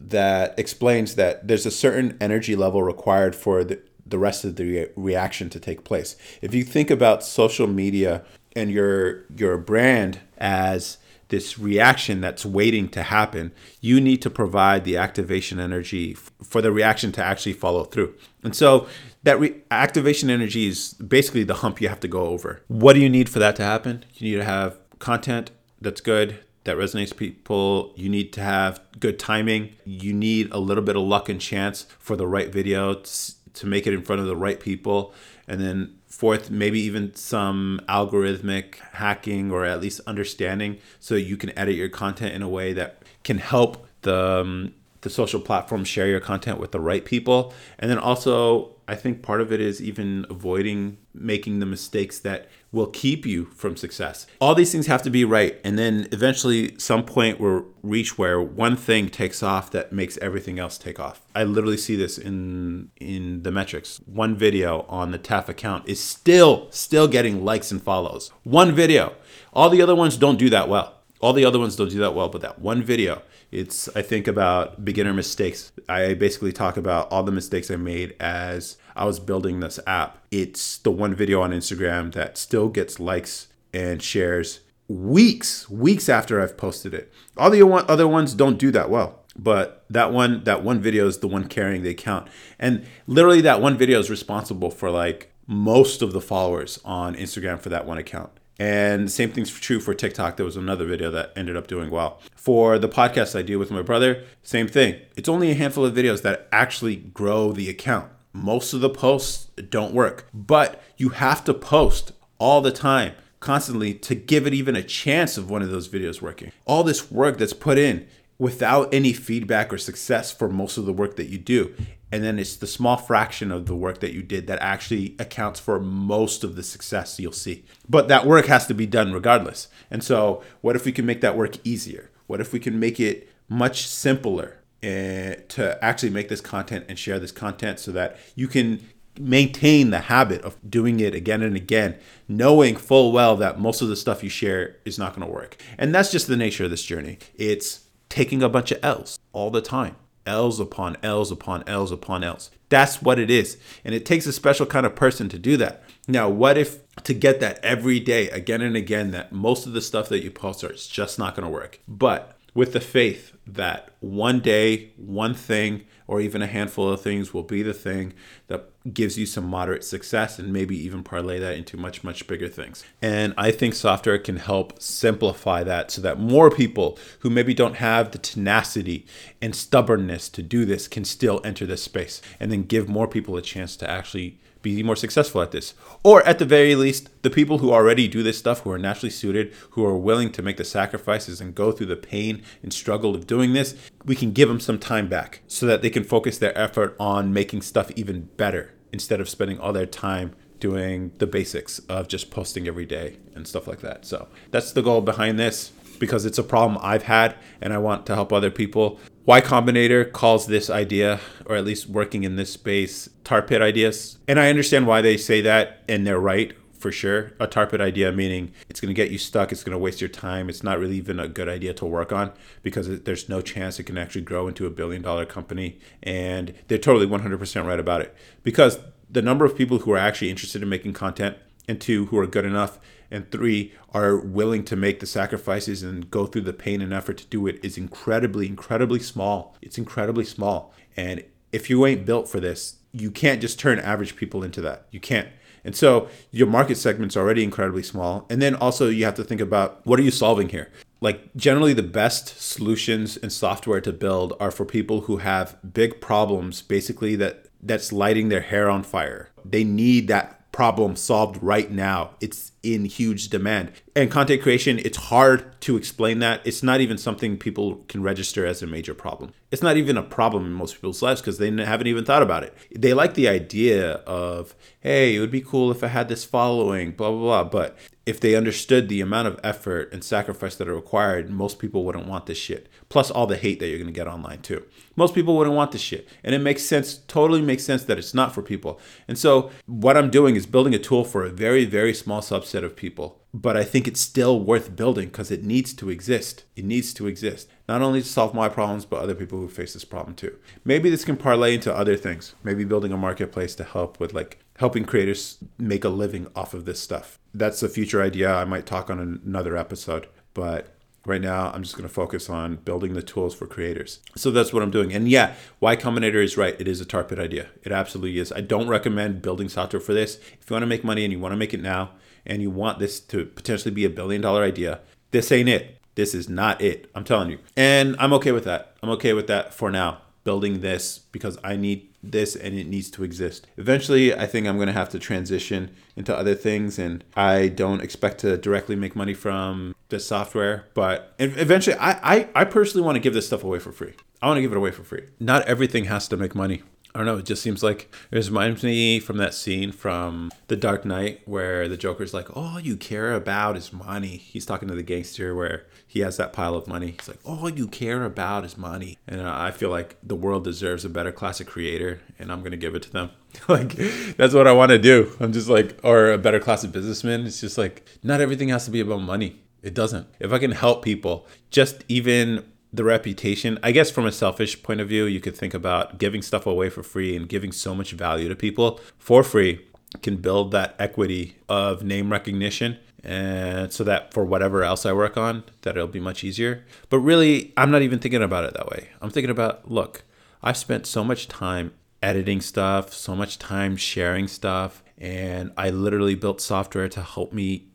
that 0.00 0.56
explains 0.58 1.16
that 1.16 1.48
there's 1.48 1.66
a 1.66 1.70
certain 1.70 2.16
energy 2.20 2.54
level 2.54 2.82
required 2.82 3.34
for 3.34 3.64
the, 3.64 3.80
the 4.06 4.18
rest 4.18 4.44
of 4.44 4.56
the 4.56 4.64
re- 4.64 4.88
reaction 4.94 5.50
to 5.50 5.58
take 5.58 5.84
place. 5.84 6.16
If 6.42 6.54
you 6.54 6.62
think 6.62 6.90
about 6.90 7.24
social 7.24 7.66
media 7.66 8.24
and 8.54 8.70
your 8.70 9.24
your 9.34 9.56
brand 9.56 10.20
as 10.38 10.98
this 11.32 11.58
reaction 11.58 12.20
that's 12.20 12.44
waiting 12.44 12.88
to 12.90 13.02
happen, 13.02 13.52
you 13.80 14.00
need 14.00 14.20
to 14.20 14.30
provide 14.30 14.84
the 14.84 14.98
activation 14.98 15.58
energy 15.58 16.14
for 16.14 16.60
the 16.60 16.70
reaction 16.70 17.10
to 17.10 17.24
actually 17.24 17.54
follow 17.54 17.84
through. 17.84 18.14
And 18.44 18.54
so 18.54 18.86
that 19.22 19.40
re- 19.40 19.62
activation 19.70 20.28
energy 20.28 20.66
is 20.66 20.92
basically 20.94 21.42
the 21.42 21.54
hump 21.54 21.80
you 21.80 21.88
have 21.88 22.00
to 22.00 22.08
go 22.08 22.26
over. 22.26 22.60
What 22.68 22.92
do 22.92 23.00
you 23.00 23.08
need 23.08 23.30
for 23.30 23.38
that 23.38 23.56
to 23.56 23.62
happen? 23.62 24.04
You 24.14 24.30
need 24.30 24.36
to 24.36 24.44
have 24.44 24.78
content 24.98 25.50
that's 25.80 26.02
good, 26.02 26.38
that 26.64 26.76
resonates 26.76 27.16
people. 27.16 27.94
You 27.96 28.10
need 28.10 28.32
to 28.34 28.42
have 28.42 28.82
good 29.00 29.18
timing. 29.18 29.74
You 29.84 30.12
need 30.12 30.52
a 30.52 30.58
little 30.58 30.84
bit 30.84 30.96
of 30.96 31.02
luck 31.02 31.30
and 31.30 31.40
chance 31.40 31.86
for 31.98 32.14
the 32.14 32.26
right 32.26 32.52
video 32.52 32.94
to, 32.94 33.52
to 33.54 33.66
make 33.66 33.86
it 33.86 33.94
in 33.94 34.02
front 34.02 34.20
of 34.20 34.26
the 34.26 34.36
right 34.36 34.60
people. 34.60 35.14
And 35.48 35.60
then 35.62 35.98
fourth, 36.22 36.52
maybe 36.52 36.78
even 36.78 37.12
some 37.16 37.80
algorithmic 37.88 38.76
hacking 38.92 39.50
or 39.50 39.64
at 39.64 39.80
least 39.80 40.00
understanding 40.06 40.78
so 41.00 41.16
you 41.16 41.36
can 41.36 41.50
edit 41.58 41.74
your 41.74 41.88
content 41.88 42.32
in 42.32 42.42
a 42.42 42.48
way 42.48 42.72
that 42.72 43.02
can 43.24 43.38
help 43.38 43.88
the 44.02 44.40
um, 44.40 44.72
the 45.02 45.10
social 45.10 45.40
platform 45.40 45.84
share 45.84 46.06
your 46.06 46.20
content 46.20 46.58
with 46.58 46.72
the 46.72 46.80
right 46.80 47.04
people. 47.04 47.52
And 47.78 47.90
then 47.90 47.98
also, 47.98 48.76
I 48.88 48.94
think 48.94 49.22
part 49.22 49.40
of 49.40 49.52
it 49.52 49.60
is 49.60 49.82
even 49.82 50.26
avoiding 50.30 50.98
making 51.14 51.60
the 51.60 51.66
mistakes 51.66 52.18
that 52.20 52.48
will 52.70 52.86
keep 52.86 53.26
you 53.26 53.44
from 53.46 53.76
success. 53.76 54.26
All 54.40 54.54
these 54.54 54.72
things 54.72 54.86
have 54.86 55.02
to 55.02 55.10
be 55.10 55.24
right. 55.24 55.60
And 55.62 55.78
then 55.78 56.08
eventually, 56.10 56.78
some 56.78 57.04
point 57.04 57.38
will 57.38 57.66
reach 57.82 58.16
where 58.16 58.40
one 58.40 58.76
thing 58.76 59.08
takes 59.08 59.42
off 59.42 59.70
that 59.72 59.92
makes 59.92 60.16
everything 60.18 60.58
else 60.58 60.78
take 60.78 60.98
off. 60.98 61.20
I 61.34 61.44
literally 61.44 61.76
see 61.76 61.96
this 61.96 62.16
in 62.16 62.90
in 62.96 63.42
the 63.42 63.50
metrics. 63.50 64.00
One 64.06 64.36
video 64.36 64.86
on 64.88 65.10
the 65.10 65.18
TEF 65.18 65.48
account 65.48 65.88
is 65.88 66.02
still 66.02 66.68
still 66.70 67.08
getting 67.08 67.44
likes 67.44 67.70
and 67.70 67.82
follows. 67.82 68.32
One 68.44 68.72
video. 68.72 69.14
All 69.52 69.68
the 69.68 69.82
other 69.82 69.94
ones 69.94 70.16
don't 70.16 70.38
do 70.38 70.48
that 70.50 70.68
well. 70.68 71.01
All 71.22 71.32
the 71.32 71.44
other 71.44 71.58
ones 71.58 71.76
don't 71.76 71.88
do 71.88 72.00
that 72.00 72.14
well, 72.14 72.28
but 72.28 72.40
that 72.42 72.58
one 72.58 72.82
video 72.82 73.22
it's, 73.52 73.86
I 73.94 74.00
think, 74.00 74.26
about 74.26 74.82
beginner 74.82 75.12
mistakes. 75.12 75.72
I 75.86 76.14
basically 76.14 76.52
talk 76.52 76.78
about 76.78 77.12
all 77.12 77.22
the 77.22 77.30
mistakes 77.30 77.70
I 77.70 77.76
made 77.76 78.16
as 78.18 78.78
I 78.96 79.04
was 79.04 79.20
building 79.20 79.60
this 79.60 79.78
app. 79.86 80.18
It's 80.30 80.78
the 80.78 80.90
one 80.90 81.14
video 81.14 81.42
on 81.42 81.50
Instagram 81.50 82.12
that 82.14 82.38
still 82.38 82.68
gets 82.68 82.98
likes 82.98 83.48
and 83.74 84.02
shares 84.02 84.60
weeks, 84.88 85.68
weeks 85.68 86.08
after 86.08 86.40
I've 86.40 86.56
posted 86.56 86.94
it. 86.94 87.12
All 87.36 87.50
the 87.50 87.64
other 87.64 88.08
ones 88.08 88.32
don't 88.34 88.58
do 88.58 88.70
that 88.72 88.90
well 88.90 89.18
but 89.34 89.84
that 89.88 90.12
one 90.12 90.44
that 90.44 90.62
one 90.62 90.78
video 90.78 91.06
is 91.06 91.18
the 91.18 91.26
one 91.26 91.48
carrying 91.48 91.82
the 91.82 91.88
account 91.88 92.28
and 92.58 92.84
literally 93.06 93.40
that 93.40 93.62
one 93.62 93.78
video 93.78 93.98
is 93.98 94.10
responsible 94.10 94.70
for 94.70 94.90
like 94.90 95.32
most 95.46 96.02
of 96.02 96.12
the 96.12 96.20
followers 96.20 96.78
on 96.84 97.14
instagram 97.14 97.58
for 97.58 97.70
that 97.70 97.86
one 97.86 97.96
account 97.96 98.30
and 98.62 99.10
same 99.10 99.32
thing's 99.32 99.50
true 99.50 99.80
for 99.80 99.92
TikTok. 99.92 100.36
There 100.36 100.46
was 100.46 100.56
another 100.56 100.86
video 100.86 101.10
that 101.10 101.32
ended 101.34 101.56
up 101.56 101.66
doing 101.66 101.90
well. 101.90 102.20
For 102.36 102.78
the 102.78 102.88
podcast 102.88 103.36
I 103.36 103.42
do 103.42 103.58
with 103.58 103.72
my 103.72 103.82
brother, 103.82 104.22
same 104.44 104.68
thing. 104.68 105.00
It's 105.16 105.28
only 105.28 105.50
a 105.50 105.54
handful 105.54 105.84
of 105.84 105.94
videos 105.94 106.22
that 106.22 106.46
actually 106.52 106.94
grow 106.94 107.50
the 107.50 107.68
account. 107.68 108.12
Most 108.32 108.72
of 108.72 108.80
the 108.80 108.88
posts 108.88 109.46
don't 109.68 109.92
work, 109.92 110.28
but 110.32 110.80
you 110.96 111.08
have 111.08 111.42
to 111.44 111.54
post 111.54 112.12
all 112.38 112.60
the 112.60 112.70
time, 112.70 113.14
constantly 113.40 113.94
to 113.94 114.14
give 114.14 114.46
it 114.46 114.54
even 114.54 114.76
a 114.76 114.82
chance 114.84 115.36
of 115.36 115.50
one 115.50 115.62
of 115.62 115.70
those 115.70 115.88
videos 115.88 116.22
working. 116.22 116.52
All 116.64 116.84
this 116.84 117.10
work 117.10 117.38
that's 117.38 117.52
put 117.52 117.78
in 117.78 118.06
without 118.38 118.94
any 118.94 119.12
feedback 119.12 119.72
or 119.72 119.78
success 119.78 120.30
for 120.30 120.48
most 120.48 120.78
of 120.78 120.86
the 120.86 120.92
work 120.92 121.16
that 121.16 121.26
you 121.26 121.38
do 121.38 121.74
and 122.12 122.22
then 122.22 122.38
it's 122.38 122.56
the 122.56 122.66
small 122.66 122.98
fraction 122.98 123.50
of 123.50 123.64
the 123.64 123.74
work 123.74 124.00
that 124.00 124.12
you 124.12 124.22
did 124.22 124.46
that 124.46 124.60
actually 124.60 125.16
accounts 125.18 125.58
for 125.58 125.80
most 125.80 126.44
of 126.44 126.54
the 126.54 126.62
success 126.62 127.18
you'll 127.18 127.32
see. 127.32 127.64
But 127.88 128.08
that 128.08 128.26
work 128.26 128.46
has 128.46 128.66
to 128.66 128.74
be 128.74 128.86
done 128.86 129.12
regardless. 129.12 129.68
And 129.90 130.04
so, 130.04 130.42
what 130.60 130.76
if 130.76 130.84
we 130.84 130.92
can 130.92 131.06
make 131.06 131.22
that 131.22 131.36
work 131.36 131.56
easier? 131.64 132.10
What 132.26 132.40
if 132.40 132.52
we 132.52 132.60
can 132.60 132.78
make 132.78 133.00
it 133.00 133.30
much 133.48 133.86
simpler 133.86 134.58
uh, 134.82 135.40
to 135.48 135.78
actually 135.80 136.10
make 136.10 136.28
this 136.28 136.40
content 136.42 136.84
and 136.88 136.98
share 136.98 137.18
this 137.18 137.32
content 137.32 137.78
so 137.78 137.90
that 137.92 138.18
you 138.34 138.46
can 138.46 138.86
maintain 139.18 139.90
the 139.90 140.00
habit 140.00 140.42
of 140.42 140.56
doing 140.68 141.00
it 141.00 141.14
again 141.14 141.42
and 141.42 141.56
again, 141.56 141.96
knowing 142.28 142.76
full 142.76 143.12
well 143.12 143.36
that 143.36 143.58
most 143.58 143.80
of 143.80 143.88
the 143.88 143.96
stuff 143.96 144.22
you 144.22 144.30
share 144.30 144.76
is 144.84 144.98
not 144.98 145.14
going 145.14 145.26
to 145.26 145.32
work. 145.32 145.56
And 145.78 145.94
that's 145.94 146.10
just 146.10 146.26
the 146.26 146.36
nature 146.36 146.64
of 146.64 146.70
this 146.70 146.84
journey. 146.84 147.18
It's 147.36 147.86
taking 148.08 148.42
a 148.42 148.48
bunch 148.48 148.70
of 148.70 148.78
L's 148.82 149.18
all 149.32 149.50
the 149.50 149.62
time. 149.62 149.96
L's 150.26 150.60
upon 150.60 150.96
L's 151.02 151.30
upon 151.30 151.64
L's 151.66 151.90
upon 151.90 152.24
L's. 152.24 152.50
That's 152.68 153.02
what 153.02 153.18
it 153.18 153.30
is. 153.30 153.58
And 153.84 153.94
it 153.94 154.06
takes 154.06 154.26
a 154.26 154.32
special 154.32 154.66
kind 154.66 154.86
of 154.86 154.94
person 154.94 155.28
to 155.28 155.38
do 155.38 155.56
that. 155.58 155.84
Now, 156.08 156.28
what 156.28 156.58
if 156.58 156.80
to 157.04 157.14
get 157.14 157.40
that 157.40 157.62
every 157.62 158.00
day, 158.00 158.28
again 158.30 158.60
and 158.60 158.76
again, 158.76 159.10
that 159.10 159.32
most 159.32 159.66
of 159.66 159.72
the 159.72 159.82
stuff 159.82 160.08
that 160.08 160.22
you 160.24 160.30
post 160.30 160.64
are 160.64 160.72
just 160.72 161.18
not 161.18 161.36
going 161.36 161.44
to 161.44 161.52
work? 161.52 161.80
But 161.86 162.36
with 162.54 162.72
the 162.72 162.80
faith 162.80 163.32
that 163.46 163.90
one 164.00 164.40
day, 164.40 164.92
one 164.96 165.34
thing, 165.34 165.84
or 166.12 166.20
even 166.20 166.42
a 166.42 166.46
handful 166.46 166.90
of 166.90 167.00
things 167.00 167.32
will 167.32 167.42
be 167.42 167.62
the 167.62 167.72
thing 167.72 168.12
that 168.48 168.68
gives 168.92 169.16
you 169.16 169.24
some 169.24 169.46
moderate 169.46 169.82
success 169.82 170.38
and 170.38 170.52
maybe 170.52 170.76
even 170.76 171.02
parlay 171.02 171.38
that 171.38 171.56
into 171.56 171.74
much, 171.74 172.04
much 172.04 172.26
bigger 172.26 172.48
things. 172.48 172.84
And 173.00 173.32
I 173.38 173.50
think 173.50 173.72
software 173.72 174.18
can 174.18 174.36
help 174.36 174.78
simplify 174.78 175.62
that 175.62 175.90
so 175.90 176.02
that 176.02 176.20
more 176.20 176.50
people 176.50 176.98
who 177.20 177.30
maybe 177.30 177.54
don't 177.54 177.76
have 177.76 178.10
the 178.10 178.18
tenacity 178.18 179.06
and 179.40 179.54
stubbornness 179.54 180.28
to 180.28 180.42
do 180.42 180.66
this 180.66 180.86
can 180.86 181.06
still 181.06 181.40
enter 181.44 181.64
this 181.64 181.82
space 181.82 182.20
and 182.38 182.52
then 182.52 182.64
give 182.64 182.90
more 182.90 183.08
people 183.08 183.38
a 183.38 183.42
chance 183.42 183.74
to 183.76 183.88
actually 183.88 184.38
be 184.62 184.82
more 184.82 184.96
successful 184.96 185.42
at 185.42 185.50
this. 185.50 185.74
Or 186.02 186.24
at 186.26 186.38
the 186.38 186.44
very 186.44 186.74
least, 186.74 187.10
the 187.22 187.30
people 187.30 187.58
who 187.58 187.72
already 187.72 188.08
do 188.08 188.22
this 188.22 188.38
stuff, 188.38 188.60
who 188.60 188.70
are 188.70 188.78
naturally 188.78 189.10
suited, 189.10 189.52
who 189.70 189.84
are 189.84 189.96
willing 189.96 190.32
to 190.32 190.42
make 190.42 190.56
the 190.56 190.64
sacrifices 190.64 191.40
and 191.40 191.54
go 191.54 191.72
through 191.72 191.86
the 191.86 191.96
pain 191.96 192.42
and 192.62 192.72
struggle 192.72 193.14
of 193.14 193.26
doing 193.26 193.52
this, 193.52 193.74
we 194.04 194.16
can 194.16 194.32
give 194.32 194.48
them 194.48 194.60
some 194.60 194.78
time 194.78 195.08
back 195.08 195.40
so 195.46 195.66
that 195.66 195.82
they 195.82 195.90
can 195.90 196.04
focus 196.04 196.38
their 196.38 196.56
effort 196.56 196.96
on 196.98 197.32
making 197.32 197.62
stuff 197.62 197.90
even 197.96 198.28
better 198.36 198.74
instead 198.92 199.20
of 199.20 199.28
spending 199.28 199.58
all 199.58 199.72
their 199.72 199.86
time 199.86 200.34
doing 200.60 201.10
the 201.18 201.26
basics 201.26 201.80
of 201.88 202.06
just 202.06 202.30
posting 202.30 202.68
every 202.68 202.86
day 202.86 203.16
and 203.34 203.48
stuff 203.48 203.66
like 203.66 203.80
that. 203.80 204.06
So 204.06 204.28
that's 204.52 204.70
the 204.72 204.82
goal 204.82 205.00
behind 205.00 205.36
this 205.36 205.72
because 206.02 206.24
it's 206.24 206.36
a 206.36 206.42
problem 206.42 206.76
I've 206.82 207.04
had 207.04 207.36
and 207.60 207.72
I 207.72 207.78
want 207.78 208.06
to 208.06 208.14
help 208.16 208.32
other 208.32 208.50
people. 208.50 208.98
Y 209.24 209.40
Combinator 209.40 210.10
calls 210.10 210.48
this 210.48 210.68
idea, 210.68 211.20
or 211.46 211.54
at 211.54 211.64
least 211.64 211.86
working 211.86 212.24
in 212.24 212.34
this 212.34 212.52
space, 212.52 213.08
tar 213.22 213.40
pit 213.40 213.62
ideas. 213.62 214.18
And 214.26 214.40
I 214.40 214.50
understand 214.50 214.88
why 214.88 215.00
they 215.00 215.16
say 215.16 215.40
that, 215.42 215.84
and 215.88 216.04
they're 216.04 216.18
right 216.18 216.54
for 216.72 216.90
sure. 216.90 217.34
A 217.38 217.46
tar 217.46 217.68
pit 217.68 217.80
idea 217.80 218.10
meaning 218.10 218.50
it's 218.68 218.80
going 218.80 218.88
to 218.88 219.00
get 219.00 219.12
you 219.12 219.18
stuck, 219.18 219.52
it's 219.52 219.62
going 219.62 219.78
to 219.78 219.78
waste 219.78 220.00
your 220.00 220.10
time, 220.10 220.48
it's 220.48 220.64
not 220.64 220.80
really 220.80 220.96
even 220.96 221.20
a 221.20 221.28
good 221.28 221.48
idea 221.48 221.72
to 221.74 221.86
work 221.86 222.10
on 222.10 222.32
because 222.64 223.02
there's 223.02 223.28
no 223.28 223.40
chance 223.40 223.78
it 223.78 223.84
can 223.84 223.96
actually 223.96 224.22
grow 224.22 224.48
into 224.48 224.66
a 224.66 224.70
billion 224.70 225.02
dollar 225.02 225.24
company. 225.24 225.78
And 226.02 226.52
they're 226.66 226.78
totally 226.78 227.06
100% 227.06 227.64
right 227.64 227.78
about 227.78 228.00
it 228.00 228.12
because 228.42 228.80
the 229.08 229.22
number 229.22 229.44
of 229.44 229.56
people 229.56 229.78
who 229.78 229.92
are 229.92 229.98
actually 229.98 230.30
interested 230.30 230.64
in 230.64 230.68
making 230.68 230.94
content 230.94 231.36
and 231.68 231.80
two 231.80 232.06
who 232.06 232.18
are 232.18 232.26
good 232.26 232.44
enough 232.44 232.80
and 233.12 233.30
three 233.30 233.72
are 233.92 234.16
willing 234.16 234.64
to 234.64 234.74
make 234.74 235.00
the 235.00 235.06
sacrifices 235.06 235.82
and 235.82 236.10
go 236.10 236.26
through 236.26 236.42
the 236.42 236.52
pain 236.52 236.80
and 236.80 236.92
effort 236.92 237.18
to 237.18 237.26
do 237.26 237.46
it 237.46 237.60
is 237.62 237.78
incredibly 237.78 238.46
incredibly 238.46 239.00
small. 239.00 239.56
It's 239.62 239.78
incredibly 239.78 240.24
small. 240.24 240.74
And 240.96 241.22
if 241.52 241.70
you 241.70 241.86
ain't 241.86 242.06
built 242.06 242.28
for 242.28 242.40
this 242.40 242.76
you 242.92 243.10
can't 243.10 243.40
just 243.40 243.58
turn 243.58 243.78
average 243.78 244.16
people 244.16 244.42
into 244.42 244.60
that. 244.60 244.86
You 244.90 245.00
can't. 245.00 245.28
And 245.64 245.74
so 245.74 246.08
your 246.30 246.46
market 246.46 246.76
segment's 246.76 247.16
already 247.16 247.42
incredibly 247.42 247.82
small. 247.82 248.26
And 248.28 248.42
then 248.42 248.54
also 248.54 248.88
you 248.88 249.04
have 249.04 249.14
to 249.14 249.24
think 249.24 249.40
about 249.40 249.84
what 249.86 249.98
are 249.98 250.02
you 250.02 250.10
solving 250.10 250.48
here? 250.50 250.70
Like 251.00 251.34
generally 251.34 251.72
the 251.72 251.82
best 251.82 252.40
solutions 252.40 253.16
and 253.16 253.32
software 253.32 253.80
to 253.80 253.92
build 253.92 254.34
are 254.38 254.50
for 254.50 254.64
people 254.64 255.02
who 255.02 255.18
have 255.18 255.56
big 255.72 256.00
problems 256.00 256.62
basically 256.62 257.16
that 257.16 257.46
that's 257.62 257.92
lighting 257.92 258.28
their 258.28 258.40
hair 258.40 258.68
on 258.68 258.82
fire. 258.82 259.30
They 259.44 259.64
need 259.64 260.08
that 260.08 260.52
problem 260.52 260.96
solved 260.96 261.42
right 261.42 261.70
now. 261.70 262.10
It's 262.20 262.51
in 262.62 262.84
huge 262.84 263.28
demand. 263.28 263.72
And 263.94 264.10
content 264.10 264.42
creation, 264.42 264.78
it's 264.78 264.96
hard 264.96 265.60
to 265.62 265.76
explain 265.76 266.20
that. 266.20 266.40
It's 266.44 266.62
not 266.62 266.80
even 266.80 266.96
something 266.96 267.36
people 267.36 267.84
can 267.88 268.02
register 268.02 268.46
as 268.46 268.62
a 268.62 268.66
major 268.66 268.94
problem. 268.94 269.32
It's 269.50 269.62
not 269.62 269.76
even 269.76 269.96
a 269.96 270.02
problem 270.02 270.46
in 270.46 270.52
most 270.52 270.76
people's 270.76 271.02
lives 271.02 271.20
because 271.20 271.38
they 271.38 271.50
haven't 271.50 271.86
even 271.86 272.04
thought 272.04 272.22
about 272.22 272.42
it. 272.42 272.56
They 272.74 272.94
like 272.94 273.14
the 273.14 273.28
idea 273.28 273.94
of, 274.06 274.54
hey, 274.80 275.14
it 275.14 275.20
would 275.20 275.30
be 275.30 275.42
cool 275.42 275.70
if 275.70 275.84
I 275.84 275.88
had 275.88 276.08
this 276.08 276.24
following, 276.24 276.92
blah, 276.92 277.10
blah, 277.10 277.20
blah. 277.20 277.44
But 277.44 277.76
if 278.06 278.18
they 278.18 278.34
understood 278.34 278.88
the 278.88 279.00
amount 279.00 279.28
of 279.28 279.38
effort 279.44 279.92
and 279.92 280.02
sacrifice 280.02 280.56
that 280.56 280.68
are 280.68 280.74
required, 280.74 281.30
most 281.30 281.58
people 281.58 281.84
wouldn't 281.84 282.08
want 282.08 282.26
this 282.26 282.38
shit. 282.38 282.68
Plus 282.88 283.10
all 283.10 283.26
the 283.26 283.36
hate 283.36 283.60
that 283.60 283.68
you're 283.68 283.78
gonna 283.78 283.92
get 283.92 284.08
online 284.08 284.40
too. 284.40 284.64
Most 284.96 285.14
people 285.14 285.36
wouldn't 285.36 285.54
want 285.54 285.72
this 285.72 285.80
shit. 285.80 286.08
And 286.24 286.34
it 286.34 286.40
makes 286.40 286.64
sense, 286.64 286.98
totally 287.06 287.42
makes 287.42 287.62
sense 287.62 287.84
that 287.84 287.98
it's 287.98 288.14
not 288.14 288.34
for 288.34 288.42
people. 288.42 288.80
And 289.06 289.18
so 289.18 289.50
what 289.66 289.96
I'm 289.96 290.10
doing 290.10 290.34
is 290.34 290.46
building 290.46 290.74
a 290.74 290.78
tool 290.78 291.04
for 291.04 291.24
a 291.24 291.30
very, 291.30 291.64
very 291.64 291.94
small 291.94 292.20
subset 292.20 292.51
of 292.54 292.76
people. 292.76 293.20
But 293.34 293.56
I 293.56 293.64
think 293.64 293.88
it's 293.88 294.00
still 294.00 294.38
worth 294.38 294.76
building 294.76 295.06
because 295.06 295.30
it 295.30 295.44
needs 295.44 295.72
to 295.74 295.88
exist. 295.88 296.44
It 296.54 296.64
needs 296.64 296.92
to 296.94 297.06
exist. 297.06 297.48
Not 297.68 297.80
only 297.80 298.02
to 298.02 298.08
solve 298.08 298.34
my 298.34 298.48
problems, 298.48 298.84
but 298.84 299.00
other 299.00 299.14
people 299.14 299.38
who 299.38 299.48
face 299.48 299.72
this 299.72 299.84
problem 299.84 300.14
too. 300.14 300.36
Maybe 300.64 300.90
this 300.90 301.04
can 301.04 301.16
parlay 301.16 301.54
into 301.54 301.74
other 301.74 301.96
things. 301.96 302.34
Maybe 302.42 302.64
building 302.64 302.92
a 302.92 302.96
marketplace 302.96 303.54
to 303.56 303.64
help 303.64 303.98
with 303.98 304.12
like 304.12 304.38
helping 304.58 304.84
creators 304.84 305.38
make 305.58 305.84
a 305.84 305.88
living 305.88 306.26
off 306.36 306.52
of 306.52 306.66
this 306.66 306.80
stuff. 306.80 307.18
That's 307.32 307.62
a 307.62 307.68
future 307.68 308.02
idea 308.02 308.34
I 308.34 308.44
might 308.44 308.66
talk 308.66 308.90
on 308.90 308.98
another 308.98 309.56
episode. 309.56 310.08
But 310.34 310.74
right 311.04 311.20
now 311.20 311.50
i'm 311.52 311.62
just 311.62 311.76
going 311.76 311.88
to 311.88 311.92
focus 311.92 312.30
on 312.30 312.56
building 312.56 312.94
the 312.94 313.02
tools 313.02 313.34
for 313.34 313.46
creators 313.46 314.00
so 314.14 314.30
that's 314.30 314.52
what 314.52 314.62
i'm 314.62 314.70
doing 314.70 314.92
and 314.92 315.08
yeah 315.08 315.34
y 315.60 315.74
combinator 315.74 316.22
is 316.22 316.36
right 316.36 316.60
it 316.60 316.68
is 316.68 316.80
a 316.80 316.84
tar 316.84 317.02
pit 317.02 317.18
idea 317.18 317.48
it 317.64 317.72
absolutely 317.72 318.18
is 318.18 318.32
i 318.32 318.40
don't 318.40 318.68
recommend 318.68 319.20
building 319.20 319.48
software 319.48 319.80
for 319.80 319.94
this 319.94 320.16
if 320.40 320.48
you 320.48 320.54
want 320.54 320.62
to 320.62 320.66
make 320.66 320.84
money 320.84 321.04
and 321.04 321.12
you 321.12 321.18
want 321.18 321.32
to 321.32 321.36
make 321.36 321.52
it 321.52 321.60
now 321.60 321.90
and 322.26 322.42
you 322.42 322.50
want 322.50 322.78
this 322.78 323.00
to 323.00 323.26
potentially 323.26 323.74
be 323.74 323.84
a 323.84 323.90
billion 323.90 324.20
dollar 324.20 324.42
idea 324.42 324.80
this 325.10 325.30
ain't 325.32 325.48
it 325.48 325.78
this 325.94 326.14
is 326.14 326.28
not 326.28 326.60
it 326.60 326.90
i'm 326.94 327.04
telling 327.04 327.30
you 327.30 327.38
and 327.56 327.96
i'm 327.98 328.12
okay 328.12 328.32
with 328.32 328.44
that 328.44 328.76
i'm 328.82 328.90
okay 328.90 329.12
with 329.12 329.26
that 329.26 329.52
for 329.52 329.70
now 329.70 330.00
building 330.24 330.60
this 330.60 330.98
because 330.98 331.38
i 331.42 331.56
need 331.56 331.92
this 332.02 332.34
and 332.34 332.58
it 332.58 332.66
needs 332.66 332.90
to 332.90 333.04
exist. 333.04 333.46
Eventually, 333.56 334.14
I 334.14 334.26
think 334.26 334.46
I'm 334.46 334.56
going 334.56 334.66
to 334.66 334.72
have 334.72 334.88
to 334.90 334.98
transition 334.98 335.74
into 335.96 336.16
other 336.16 336.34
things, 336.34 336.78
and 336.78 337.04
I 337.14 337.48
don't 337.48 337.80
expect 337.80 338.18
to 338.20 338.36
directly 338.36 338.76
make 338.76 338.96
money 338.96 339.14
from 339.14 339.74
this 339.88 340.06
software. 340.06 340.66
But 340.74 341.14
eventually, 341.18 341.76
I, 341.76 342.16
I, 342.16 342.28
I 342.34 342.44
personally 342.44 342.84
want 342.84 342.96
to 342.96 343.00
give 343.00 343.14
this 343.14 343.26
stuff 343.26 343.44
away 343.44 343.58
for 343.58 343.72
free. 343.72 343.94
I 344.20 344.26
want 344.26 344.38
to 344.38 344.42
give 344.42 344.52
it 344.52 344.56
away 344.56 344.70
for 344.70 344.82
free. 344.82 345.04
Not 345.20 345.46
everything 345.46 345.84
has 345.84 346.08
to 346.08 346.16
make 346.16 346.34
money. 346.34 346.62
I 346.94 346.98
don't 346.98 347.06
know. 347.06 347.16
It 347.16 347.24
just 347.24 347.42
seems 347.42 347.62
like 347.62 347.90
it 348.10 348.26
reminds 348.26 348.62
me 348.62 349.00
from 349.00 349.16
that 349.16 349.32
scene 349.32 349.72
from 349.72 350.30
The 350.48 350.56
Dark 350.56 350.84
Knight 350.84 351.22
where 351.24 351.66
the 351.66 351.76
Joker's 351.78 352.12
like, 352.12 352.36
"All 352.36 352.60
you 352.60 352.76
care 352.76 353.14
about 353.14 353.56
is 353.56 353.72
money." 353.72 354.18
He's 354.18 354.44
talking 354.44 354.68
to 354.68 354.74
the 354.74 354.82
gangster 354.82 355.34
where 355.34 355.64
he 355.86 356.00
has 356.00 356.18
that 356.18 356.34
pile 356.34 356.54
of 356.54 356.66
money. 356.66 356.94
He's 356.98 357.08
like, 357.08 357.20
"All 357.24 357.48
you 357.48 357.66
care 357.66 358.04
about 358.04 358.44
is 358.44 358.58
money," 358.58 358.98
and 359.08 359.22
uh, 359.22 359.34
I 359.34 359.52
feel 359.52 359.70
like 359.70 359.96
the 360.02 360.14
world 360.14 360.44
deserves 360.44 360.84
a 360.84 360.90
better 360.90 361.12
classic 361.12 361.46
creator, 361.46 362.00
and 362.18 362.30
I'm 362.30 362.42
gonna 362.42 362.58
give 362.58 362.74
it 362.74 362.82
to 362.82 362.90
them. 362.90 363.10
like 363.48 363.74
that's 364.16 364.34
what 364.34 364.46
I 364.46 364.52
want 364.52 364.70
to 364.70 364.78
do. 364.78 365.16
I'm 365.18 365.32
just 365.32 365.48
like, 365.48 365.78
or 365.82 366.12
a 366.12 366.18
better 366.18 366.40
class 366.40 366.62
of 366.62 366.72
businessman. 366.72 367.26
It's 367.26 367.40
just 367.40 367.56
like 367.56 367.86
not 368.02 368.20
everything 368.20 368.50
has 368.50 368.66
to 368.66 368.70
be 368.70 368.80
about 368.80 369.00
money. 369.00 369.40
It 369.62 369.74
doesn't. 369.74 370.08
If 370.18 370.32
I 370.32 370.38
can 370.38 370.50
help 370.50 370.84
people, 370.84 371.26
just 371.50 371.84
even 371.88 372.44
the 372.72 372.84
reputation. 372.84 373.58
I 373.62 373.72
guess 373.72 373.90
from 373.90 374.06
a 374.06 374.12
selfish 374.12 374.62
point 374.62 374.80
of 374.80 374.88
view, 374.88 375.04
you 375.04 375.20
could 375.20 375.36
think 375.36 375.54
about 375.54 375.98
giving 375.98 376.22
stuff 376.22 376.46
away 376.46 376.70
for 376.70 376.82
free 376.82 377.14
and 377.16 377.28
giving 377.28 377.52
so 377.52 377.74
much 377.74 377.92
value 377.92 378.28
to 378.28 378.36
people 378.36 378.80
for 378.98 379.22
free 379.22 379.66
can 380.02 380.16
build 380.16 380.52
that 380.52 380.74
equity 380.78 381.36
of 381.48 381.84
name 381.84 382.10
recognition 382.10 382.78
and 383.04 383.72
so 383.72 383.84
that 383.84 384.14
for 384.14 384.24
whatever 384.24 384.62
else 384.62 384.86
I 384.86 384.92
work 384.92 385.16
on 385.16 385.44
that 385.62 385.76
it'll 385.76 385.88
be 385.88 386.00
much 386.00 386.24
easier. 386.24 386.64
But 386.88 387.00
really, 387.00 387.52
I'm 387.56 387.70
not 387.70 387.82
even 387.82 387.98
thinking 387.98 388.22
about 388.22 388.44
it 388.44 388.54
that 388.54 388.68
way. 388.68 388.88
I'm 389.00 389.10
thinking 389.10 389.30
about, 389.30 389.70
look, 389.70 390.04
I've 390.42 390.56
spent 390.56 390.86
so 390.86 391.02
much 391.04 391.28
time 391.28 391.74
editing 392.02 392.40
stuff, 392.40 392.92
so 392.92 393.14
much 393.14 393.38
time 393.38 393.76
sharing 393.76 394.28
stuff, 394.28 394.82
and 394.98 395.52
I 395.56 395.70
literally 395.70 396.14
built 396.14 396.40
software 396.40 396.88
to 396.88 397.02
help 397.02 397.32
me 397.32 397.68